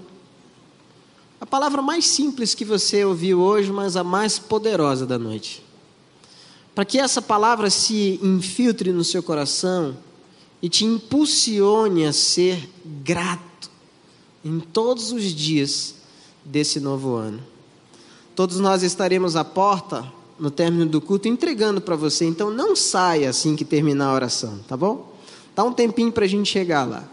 A 1.39 1.45
palavra 1.45 1.79
mais 1.79 2.07
simples 2.07 2.55
que 2.55 2.65
você 2.65 3.05
ouviu 3.05 3.39
hoje, 3.39 3.71
mas 3.71 3.95
a 3.95 4.03
mais 4.03 4.39
poderosa 4.39 5.05
da 5.05 5.19
noite. 5.19 5.63
Para 6.73 6.85
que 6.85 6.97
essa 6.97 7.21
palavra 7.21 7.69
se 7.69 8.19
infiltre 8.23 8.91
no 8.91 9.03
seu 9.03 9.21
coração 9.21 9.95
e 10.59 10.69
te 10.69 10.85
impulsione 10.85 12.03
a 12.03 12.11
ser 12.11 12.67
grato 13.03 13.69
em 14.43 14.59
todos 14.59 15.11
os 15.11 15.25
dias 15.25 15.94
desse 16.45 16.79
novo 16.79 17.15
ano. 17.15 17.39
Todos 18.35 18.59
nós 18.59 18.83
estaremos 18.83 19.35
à 19.35 19.43
porta 19.43 20.05
no 20.39 20.51
término 20.51 20.85
do 20.85 21.01
culto 21.01 21.27
entregando 21.27 21.81
para 21.81 21.95
você, 21.95 22.25
então 22.25 22.51
não 22.51 22.75
saia 22.75 23.29
assim 23.29 23.55
que 23.55 23.65
terminar 23.65 24.07
a 24.07 24.13
oração, 24.13 24.59
tá 24.67 24.77
bom? 24.77 25.13
Dá 25.55 25.63
um 25.63 25.71
tempinho 25.71 26.11
para 26.11 26.25
a 26.25 26.27
gente 26.27 26.51
chegar 26.51 26.83
lá. 26.83 27.03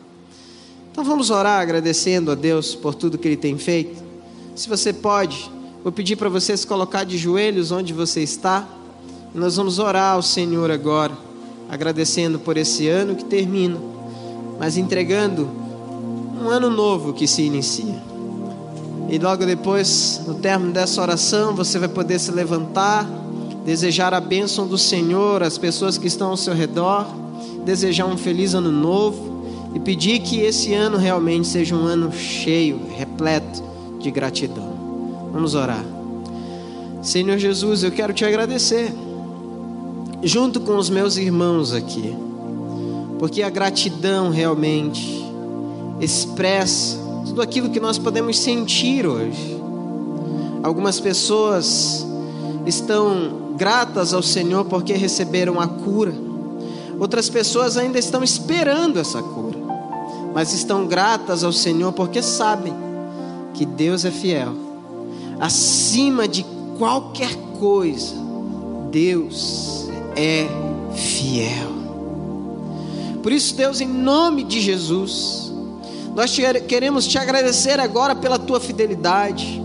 Então 0.91 1.05
vamos 1.05 1.31
orar 1.31 1.61
agradecendo 1.61 2.31
a 2.31 2.35
Deus 2.35 2.75
por 2.75 2.95
tudo 2.95 3.17
que 3.17 3.29
Ele 3.29 3.37
tem 3.37 3.57
feito. 3.57 4.03
Se 4.55 4.69
você 4.69 4.93
pode, 4.93 5.51
vou 5.83 5.93
pedir 5.93 6.17
para 6.17 6.29
você 6.29 6.57
se 6.57 6.67
colocar 6.67 7.05
de 7.05 7.17
joelhos 7.17 7.71
onde 7.71 7.93
você 7.93 8.21
está. 8.23 8.69
Nós 9.35 9.57
vamos 9.57 9.79
orar 9.79 10.15
ao 10.15 10.23
Senhor 10.23 10.71
agora, 10.71 11.17
agradecendo 11.71 12.39
por 12.39 12.57
esse 12.57 12.89
ano 12.89 13.17
que 13.17 13.25
termina, 13.25 13.81
mas 14.59 14.77
entregando 14.77 15.49
um 16.43 16.51
ano 16.51 16.69
novo 16.69 17.15
que 17.15 17.27
se 17.27 17.43
inicia. 17.43 18.12
E 19.13 19.19
logo 19.19 19.45
depois, 19.45 20.23
no 20.27 20.37
término 20.37 20.73
dessa 20.73 21.03
oração, 21.03 21.55
você 21.55 21.79
vai 21.79 21.87
poder 21.91 22.19
se 22.19 22.33
levantar, 22.33 23.07
desejar 23.63 24.15
a 24.15 24.21
bênção 24.23 24.67
do 24.67 24.79
Senhor 24.79 25.43
às 25.43 25.59
pessoas 25.59 25.99
que 25.99 26.07
estão 26.07 26.31
ao 26.31 26.37
seu 26.39 26.55
redor, 26.55 27.07
desejar 27.63 28.07
um 28.07 28.17
feliz 28.17 28.55
ano 28.55 28.73
novo 28.73 29.45
e 29.75 29.79
pedir 29.79 30.21
que 30.21 30.41
esse 30.41 30.73
ano 30.73 30.97
realmente 30.97 31.47
seja 31.47 31.77
um 31.77 31.85
ano 31.85 32.11
cheio, 32.11 32.81
repleto 32.97 33.63
de 34.01 34.11
gratidão. 34.11 35.29
Vamos 35.31 35.55
orar. 35.55 35.85
Senhor 37.03 37.37
Jesus, 37.37 37.85
eu 37.85 37.93
quero 37.93 38.15
te 38.15 38.25
agradecer, 38.25 38.95
junto 40.23 40.59
com 40.59 40.79
os 40.79 40.89
meus 40.89 41.19
irmãos 41.19 41.75
aqui, 41.75 42.17
porque 43.19 43.43
a 43.43 43.51
gratidão 43.51 44.31
realmente 44.31 45.23
expressa 46.01 47.02
tudo 47.33 47.43
aquilo 47.43 47.71
que 47.71 47.81
nós 47.81 47.99
podemos 47.99 48.39
sentir 48.39 49.07
hoje. 49.07 49.59
Algumas 50.63 51.01
pessoas 51.01 52.07
estão 52.67 53.55
gratas 53.57 54.13
ao 54.13 54.23
Senhor 54.23 54.65
porque 54.67 54.93
receberam 54.93 55.61
a 55.61 55.67
cura. 55.67 56.15
Outras 56.99 57.29
pessoas 57.31 57.77
ainda 57.77 57.99
estão 57.99 58.23
esperando 58.23 58.99
essa 58.99 59.23
cura 59.23 59.53
mas 60.35 60.53
estão 60.53 60.87
gratas 60.87 61.45
ao 61.45 61.53
Senhor 61.53 61.93
porque 61.93 62.23
sabem 62.23 62.73
que 63.55 63.67
Deus 63.67 64.05
é 64.05 64.11
fiel. 64.11 64.55
Acima 65.39 66.27
de 66.27 66.45
qualquer 66.79 67.35
coisa, 67.59 68.15
Deus 68.91 69.89
é 70.17 70.47
fiel. 70.95 71.73
Por 73.23 73.31
isso, 73.31 73.55
Deus, 73.55 73.81
em 73.81 73.89
nome 73.89 74.43
de 74.43 74.61
Jesus, 74.61 75.52
nós 76.15 76.31
te, 76.31 76.43
queremos 76.63 77.07
te 77.07 77.19
agradecer 77.19 77.81
agora 77.81 78.15
pela 78.15 78.39
tua 78.39 78.61
fidelidade. 78.61 79.63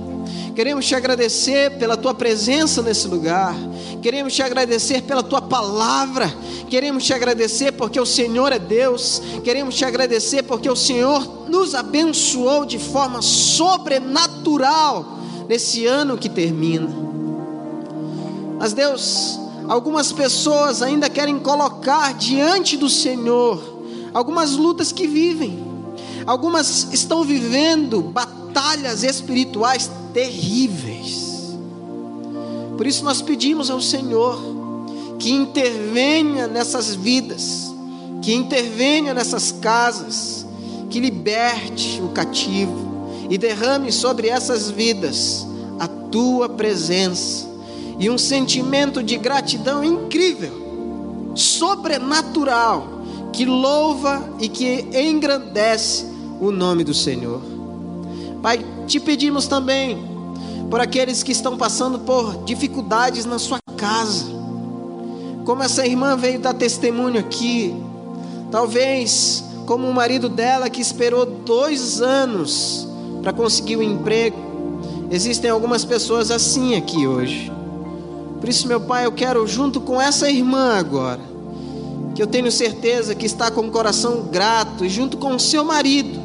Queremos 0.55 0.87
te 0.87 0.95
agradecer 0.95 1.77
pela 1.77 1.95
tua 1.95 2.13
presença 2.13 2.81
nesse 2.81 3.07
lugar. 3.07 3.53
Queremos 4.01 4.33
te 4.33 4.41
agradecer 4.41 5.03
pela 5.03 5.21
tua 5.21 5.41
palavra. 5.41 6.33
Queremos 6.67 7.03
te 7.03 7.13
agradecer 7.13 7.73
porque 7.73 7.99
o 7.99 8.05
Senhor 8.05 8.51
é 8.51 8.57
Deus. 8.57 9.21
Queremos 9.43 9.75
te 9.75 9.85
agradecer 9.85 10.43
porque 10.43 10.69
o 10.69 10.75
Senhor 10.75 11.47
nos 11.47 11.75
abençoou 11.75 12.65
de 12.65 12.79
forma 12.79 13.21
sobrenatural 13.21 15.19
nesse 15.47 15.85
ano 15.85 16.17
que 16.17 16.27
termina. 16.27 16.89
Mas 18.57 18.73
Deus, 18.73 19.39
algumas 19.67 20.11
pessoas 20.11 20.81
ainda 20.81 21.07
querem 21.07 21.37
colocar 21.37 22.13
diante 22.15 22.75
do 22.77 22.89
Senhor 22.89 23.77
algumas 24.13 24.55
lutas 24.55 24.91
que 24.91 25.05
vivem. 25.05 25.66
Algumas 26.27 26.89
estão 26.91 27.23
vivendo 27.23 28.01
batalhas 28.01 29.01
espirituais 29.01 29.89
terríveis. 30.13 31.55
Por 32.75 32.85
isso 32.85 33.01
nós 33.05 33.21
pedimos 33.21 33.71
ao 33.71 33.79
Senhor 33.79 34.37
que 35.17 35.31
intervenha 35.31 36.45
nessas 36.45 36.93
vidas, 36.93 37.73
que 38.21 38.33
intervenha 38.33 39.13
nessas 39.13 39.53
casas, 39.53 40.45
que 40.89 40.99
liberte 40.99 42.01
o 42.01 42.09
cativo 42.09 43.07
e 43.29 43.37
derrame 43.37 43.89
sobre 43.89 44.27
essas 44.27 44.69
vidas 44.69 45.47
a 45.79 45.87
tua 45.87 46.49
presença 46.49 47.47
e 47.97 48.09
um 48.09 48.17
sentimento 48.17 49.01
de 49.01 49.15
gratidão 49.15 49.81
incrível, 49.81 51.31
sobrenatural, 51.35 52.85
que 53.31 53.45
louva 53.45 54.35
e 54.41 54.49
que 54.49 54.89
engrandece 54.93 56.16
o 56.39 56.51
nome 56.51 56.83
do 56.83 56.93
Senhor. 56.93 57.41
Pai, 58.41 58.63
te 58.85 58.99
pedimos 58.99 59.47
também 59.47 59.97
por 60.69 60.79
aqueles 60.79 61.23
que 61.23 61.31
estão 61.31 61.57
passando 61.57 61.99
por 61.99 62.43
dificuldades 62.43 63.25
na 63.25 63.39
sua 63.39 63.59
casa, 63.75 64.25
como 65.45 65.63
essa 65.63 65.85
irmã 65.85 66.15
veio 66.15 66.39
dar 66.39 66.53
testemunho 66.53 67.19
aqui, 67.19 67.75
talvez 68.51 69.43
como 69.65 69.87
o 69.87 69.93
marido 69.93 70.29
dela 70.29 70.69
que 70.69 70.81
esperou 70.81 71.25
dois 71.25 72.01
anos 72.01 72.87
para 73.21 73.33
conseguir 73.33 73.77
um 73.77 73.83
emprego. 73.83 74.37
Existem 75.09 75.49
algumas 75.49 75.83
pessoas 75.85 76.31
assim 76.31 76.75
aqui 76.75 77.07
hoje. 77.07 77.51
Por 78.39 78.49
isso, 78.49 78.67
meu 78.67 78.79
Pai, 78.79 79.05
eu 79.05 79.11
quero, 79.11 79.47
junto 79.47 79.81
com 79.81 79.99
essa 79.99 80.29
irmã 80.29 80.77
agora, 80.77 81.19
que 82.13 82.21
eu 82.21 82.27
tenho 82.27 82.51
certeza 82.51 83.15
que 83.15 83.25
está 83.25 83.49
com 83.49 83.61
o 83.61 83.71
coração 83.71 84.23
grato, 84.31 84.85
e 84.85 84.89
junto 84.89 85.17
com 85.17 85.35
o 85.35 85.39
seu 85.39 85.63
marido, 85.63 86.19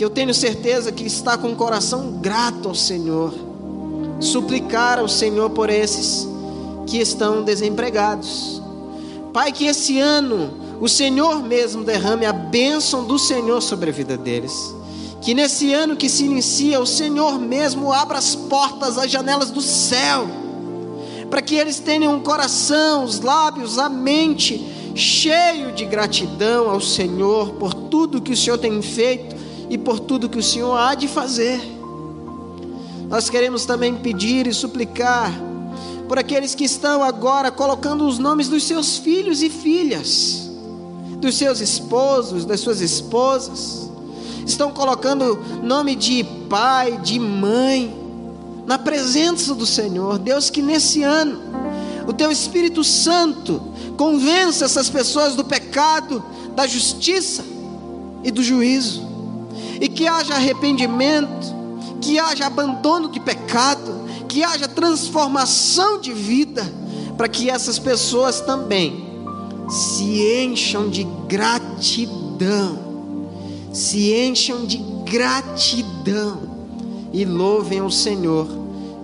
que 0.00 0.04
eu 0.06 0.08
tenho 0.08 0.32
certeza 0.32 0.90
que 0.90 1.04
está 1.04 1.36
com 1.36 1.52
o 1.52 1.54
coração 1.54 2.12
grato 2.22 2.70
ao 2.70 2.74
Senhor, 2.74 3.34
suplicar 4.18 4.98
ao 4.98 5.06
Senhor 5.06 5.50
por 5.50 5.68
esses 5.68 6.26
que 6.86 6.96
estão 6.96 7.42
desempregados. 7.42 8.62
Pai, 9.30 9.52
que 9.52 9.66
esse 9.66 10.00
ano 10.00 10.54
o 10.80 10.88
Senhor 10.88 11.42
mesmo 11.42 11.84
derrame 11.84 12.24
a 12.24 12.32
bênção 12.32 13.04
do 13.04 13.18
Senhor 13.18 13.60
sobre 13.60 13.90
a 13.90 13.92
vida 13.92 14.16
deles. 14.16 14.74
Que 15.20 15.34
nesse 15.34 15.74
ano 15.74 15.94
que 15.94 16.08
se 16.08 16.24
inicia, 16.24 16.80
o 16.80 16.86
Senhor 16.86 17.38
mesmo 17.38 17.92
abra 17.92 18.16
as 18.16 18.34
portas, 18.34 18.96
as 18.96 19.10
janelas 19.10 19.50
do 19.50 19.60
céu 19.60 20.26
para 21.28 21.42
que 21.42 21.56
eles 21.56 21.78
tenham 21.78 22.14
um 22.14 22.20
coração, 22.20 23.04
os 23.04 23.20
lábios, 23.20 23.76
a 23.76 23.90
mente 23.90 24.66
cheio 24.94 25.72
de 25.72 25.84
gratidão 25.84 26.70
ao 26.70 26.80
Senhor 26.80 27.50
por 27.56 27.74
tudo 27.74 28.22
que 28.22 28.32
o 28.32 28.36
Senhor 28.36 28.56
tem 28.56 28.80
feito 28.80 29.49
e 29.70 29.78
por 29.78 30.00
tudo 30.00 30.28
que 30.28 30.38
o 30.38 30.42
Senhor 30.42 30.76
há 30.76 30.94
de 30.94 31.06
fazer. 31.06 31.60
Nós 33.08 33.30
queremos 33.30 33.64
também 33.64 33.94
pedir 33.94 34.46
e 34.46 34.52
suplicar 34.52 35.32
por 36.08 36.18
aqueles 36.18 36.56
que 36.56 36.64
estão 36.64 37.04
agora 37.04 37.52
colocando 37.52 38.04
os 38.04 38.18
nomes 38.18 38.48
dos 38.48 38.64
seus 38.64 38.98
filhos 38.98 39.42
e 39.42 39.48
filhas, 39.48 40.50
dos 41.18 41.36
seus 41.36 41.60
esposos, 41.60 42.44
das 42.44 42.58
suas 42.58 42.80
esposas, 42.80 43.88
estão 44.44 44.72
colocando 44.72 45.38
nome 45.62 45.94
de 45.94 46.24
pai, 46.48 46.98
de 46.98 47.20
mãe, 47.20 47.96
na 48.66 48.76
presença 48.78 49.54
do 49.54 49.66
Senhor. 49.66 50.18
Deus, 50.18 50.50
que 50.50 50.60
nesse 50.60 51.02
ano 51.02 51.40
o 52.08 52.12
teu 52.12 52.30
Espírito 52.30 52.82
Santo 52.82 53.62
convença 53.96 54.64
essas 54.64 54.88
pessoas 54.88 55.36
do 55.36 55.44
pecado, 55.44 56.24
da 56.56 56.66
justiça 56.66 57.44
e 58.24 58.30
do 58.30 58.42
juízo, 58.42 59.09
e 59.80 59.88
que 59.88 60.06
haja 60.06 60.34
arrependimento, 60.34 61.54
que 62.00 62.18
haja 62.18 62.46
abandono 62.46 63.08
de 63.08 63.18
pecado, 63.18 64.00
que 64.28 64.44
haja 64.44 64.68
transformação 64.68 66.00
de 66.00 66.12
vida, 66.12 66.62
para 67.16 67.28
que 67.28 67.50
essas 67.50 67.78
pessoas 67.78 68.40
também 68.40 69.08
se 69.68 70.22
encham 70.44 70.88
de 70.88 71.04
gratidão, 71.26 72.78
se 73.72 74.12
encham 74.12 74.66
de 74.66 74.78
gratidão 75.04 76.38
e 77.12 77.24
louvem 77.24 77.80
o 77.82 77.90
Senhor 77.90 78.46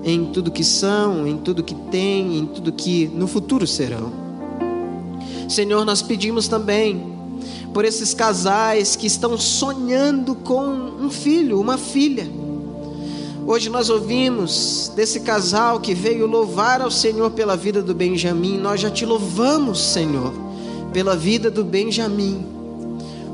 em 0.05 0.27
tudo 0.27 0.51
que 0.51 0.63
são, 0.63 1.27
em 1.27 1.37
tudo 1.39 1.65
que 1.65 1.75
têm, 1.75 2.39
em 2.39 2.47
tudo 2.47 2.73
que 2.73 3.07
no 3.09 3.27
futuro 3.27 3.67
serão. 3.67 4.13
Senhor, 5.49 5.85
nós 5.85 6.03
pedimos 6.03 6.49
também 6.49 7.16
por 7.77 7.85
esses 7.85 8.15
casais 8.15 8.97
que 8.97 9.07
estão 9.07 9.37
sonhando 9.37 10.35
com 10.35 10.65
um 10.65 11.11
filho, 11.11 11.61
uma 11.61 11.77
filha. 11.77 12.27
Hoje 13.47 13.69
nós 13.69 13.91
ouvimos 13.91 14.91
desse 14.97 15.21
casal 15.21 15.79
que 15.79 15.93
veio 15.93 16.27
louvar 16.27 16.81
ao 16.81 16.91
Senhor 16.91 17.33
pela 17.33 17.55
vida 17.55 17.83
do 17.83 17.95
Benjamim. 17.95 18.57
Nós 18.57 18.81
já 18.81 18.89
te 18.89 19.05
louvamos, 19.05 19.79
Senhor, 19.79 20.33
pela 20.91 21.15
vida 21.15 21.51
do 21.51 21.63
Benjamim. 21.63 22.47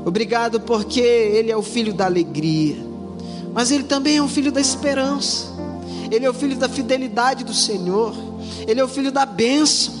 Obrigado 0.03 0.59
porque 0.59 0.99
ele 0.99 1.49
é 1.49 1.55
o 1.55 1.63
filho 1.63 1.93
da 1.93 2.03
alegria, 2.03 2.75
mas 3.53 3.71
ele 3.71 3.85
também 3.85 4.17
é 4.17 4.21
o 4.21 4.27
filho 4.27 4.51
da 4.51 4.59
esperança. 4.59 5.53
Ele 6.11 6.25
é 6.25 6.29
o 6.29 6.33
filho 6.33 6.57
da 6.57 6.67
fidelidade 6.67 7.45
do 7.45 7.53
Senhor, 7.53 8.13
ele 8.67 8.81
é 8.81 8.83
o 8.83 8.89
filho 8.89 9.09
da 9.09 9.25
bênção. 9.25 9.93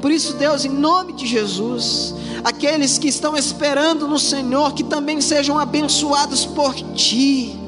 Por 0.00 0.10
isso, 0.10 0.38
Deus, 0.38 0.64
em 0.64 0.70
nome 0.70 1.12
de 1.12 1.26
Jesus, 1.26 2.14
aqueles 2.42 2.98
que 2.98 3.08
estão 3.08 3.36
esperando 3.36 4.06
no 4.06 4.18
Senhor, 4.18 4.72
que 4.72 4.84
também 4.84 5.20
sejam 5.20 5.58
abençoados 5.58 6.44
por 6.44 6.74
Ti. 6.74 7.58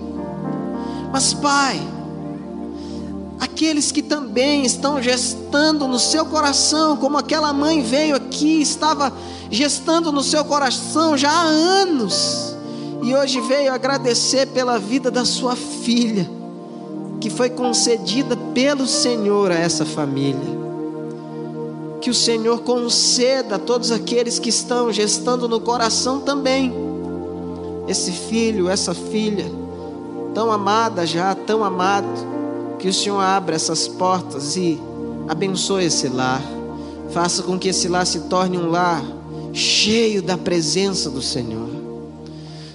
Mas, 1.12 1.34
Pai, 1.34 1.80
aqueles 3.38 3.90
que 3.90 4.02
também 4.02 4.64
estão 4.64 5.02
gestando 5.02 5.88
no 5.88 5.98
seu 5.98 6.24
coração, 6.26 6.96
como 6.96 7.18
aquela 7.18 7.52
mãe 7.52 7.82
veio 7.82 8.16
aqui, 8.16 8.60
estava 8.60 9.12
gestando 9.50 10.12
no 10.12 10.22
seu 10.22 10.44
coração 10.44 11.16
já 11.16 11.30
há 11.30 11.42
anos, 11.42 12.54
e 13.02 13.14
hoje 13.14 13.40
veio 13.40 13.72
agradecer 13.72 14.46
pela 14.48 14.78
vida 14.78 15.10
da 15.10 15.24
sua 15.24 15.56
filha 15.56 16.40
que 17.20 17.28
foi 17.28 17.50
concedida 17.50 18.36
pelo 18.54 18.86
Senhor 18.86 19.52
a 19.52 19.54
essa 19.54 19.84
família. 19.84 20.69
Que 22.01 22.11
o 22.11 22.14
Senhor 22.14 22.62
conceda 22.62 23.57
a 23.57 23.59
todos 23.59 23.90
aqueles 23.92 24.38
que 24.38 24.48
estão 24.48 24.92
gestando 24.92 25.48
no 25.48 25.61
coração 25.61 26.20
também 26.20 26.72
esse 27.88 28.12
filho, 28.12 28.68
essa 28.68 28.94
filha, 28.94 29.51
tão 30.32 30.53
amada 30.53 31.05
já, 31.05 31.34
tão 31.34 31.64
amado, 31.64 32.07
que 32.78 32.88
o 32.88 32.94
Senhor 32.94 33.20
abra 33.20 33.57
essas 33.57 33.88
portas 33.88 34.57
e 34.57 34.80
abençoe 35.28 35.86
esse 35.86 36.09
lar. 36.09 36.42
Faça 37.11 37.42
com 37.42 37.59
que 37.59 37.68
esse 37.68 37.88
lar 37.88 38.07
se 38.07 38.20
torne 38.20 38.57
um 38.57 38.70
lar 38.70 39.03
cheio 39.53 40.22
da 40.22 40.38
presença 40.38 41.11
do 41.11 41.20
Senhor. 41.20 41.68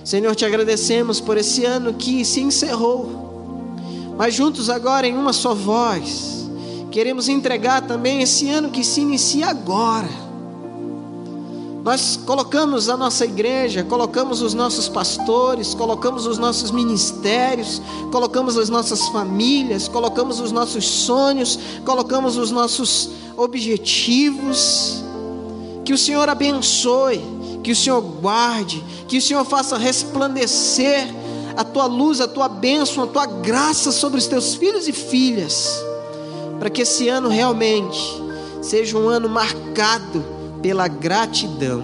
Senhor, 0.03 0.35
te 0.35 0.43
agradecemos 0.43 1.21
por 1.21 1.37
esse 1.37 1.63
ano 1.63 1.93
que 1.93 2.25
se 2.25 2.41
encerrou 2.41 3.25
mas 4.17 4.33
juntos 4.33 4.69
agora 4.69 5.05
em 5.05 5.15
uma 5.15 5.33
só 5.33 5.53
voz, 5.53 6.44
queremos 6.95 7.27
entregar 7.27 7.81
também 7.81 8.21
esse 8.21 8.49
ano 8.49 8.69
que 8.69 8.81
se 8.81 9.01
inicia 9.01 9.47
agora. 9.47 10.07
Nós 11.83 12.17
colocamos 12.25 12.87
a 12.87 12.95
nossa 12.95 13.25
igreja, 13.25 13.83
colocamos 13.83 14.41
os 14.41 14.53
nossos 14.53 14.87
pastores, 14.87 15.73
colocamos 15.73 16.25
os 16.25 16.37
nossos 16.37 16.71
ministérios, 16.71 17.81
colocamos 18.13 18.57
as 18.57 18.69
nossas 18.69 19.09
famílias, 19.09 19.89
colocamos 19.89 20.39
os 20.39 20.53
nossos 20.53 20.85
sonhos, 20.85 21.59
colocamos 21.83 22.37
os 22.37 22.49
nossos 22.49 23.09
objetivos. 23.35 25.03
Que 25.83 25.91
o 25.91 25.97
Senhor 25.97 26.29
abençoe, 26.29 27.21
que 27.61 27.73
o 27.73 27.75
Senhor 27.75 27.99
guarde, 27.99 28.81
que 29.09 29.17
o 29.17 29.21
Senhor 29.21 29.43
faça 29.43 29.77
resplandecer 29.77 31.13
a 31.57 31.63
tua 31.65 31.87
luz, 31.87 32.21
a 32.21 32.27
tua 32.29 32.47
bênção, 32.47 33.03
a 33.03 33.07
tua 33.07 33.25
graça 33.25 33.91
sobre 33.91 34.17
os 34.17 34.27
teus 34.27 34.55
filhos 34.55 34.87
e 34.87 34.93
filhas, 34.93 35.83
para 36.65 36.71
que 36.71 36.81
esse 36.81 37.07
ano 37.07 37.29
realmente 37.29 38.19
seja 38.59 38.97
um 38.97 39.07
ano 39.07 39.29
marcado 39.29 40.25
pela 40.63 40.87
gratidão, 40.87 41.83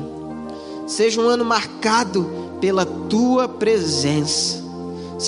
seja 0.88 1.22
um 1.22 1.30
ano 1.30 1.46
marcado 1.46 2.28
pela 2.60 2.84
tua 2.84 3.48
presença, 3.48 4.60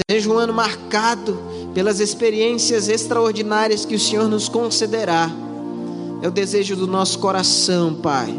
seja 0.10 0.28
um 0.28 0.40
ano 0.40 0.52
marcado 0.52 1.40
pelas 1.72 2.00
experiências 2.00 2.90
extraordinárias 2.90 3.86
que 3.86 3.94
o 3.94 4.00
Senhor 4.00 4.28
nos 4.28 4.50
concederá. 4.50 5.30
É 6.24 6.28
o 6.28 6.32
desejo 6.32 6.76
do 6.76 6.88
nosso 6.88 7.20
coração, 7.20 7.94
Pai. 7.94 8.34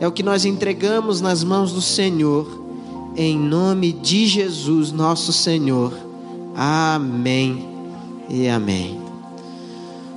É 0.00 0.08
o 0.08 0.12
que 0.12 0.24
nós 0.24 0.44
entregamos 0.44 1.20
nas 1.20 1.44
mãos 1.44 1.70
do 1.70 1.80
Senhor 1.80 2.64
em 3.14 3.38
nome 3.38 3.92
de 3.92 4.26
Jesus, 4.26 4.90
nosso 4.90 5.32
Senhor. 5.32 5.92
Amém 6.56 7.64
e 8.28 8.48
amém. 8.48 9.07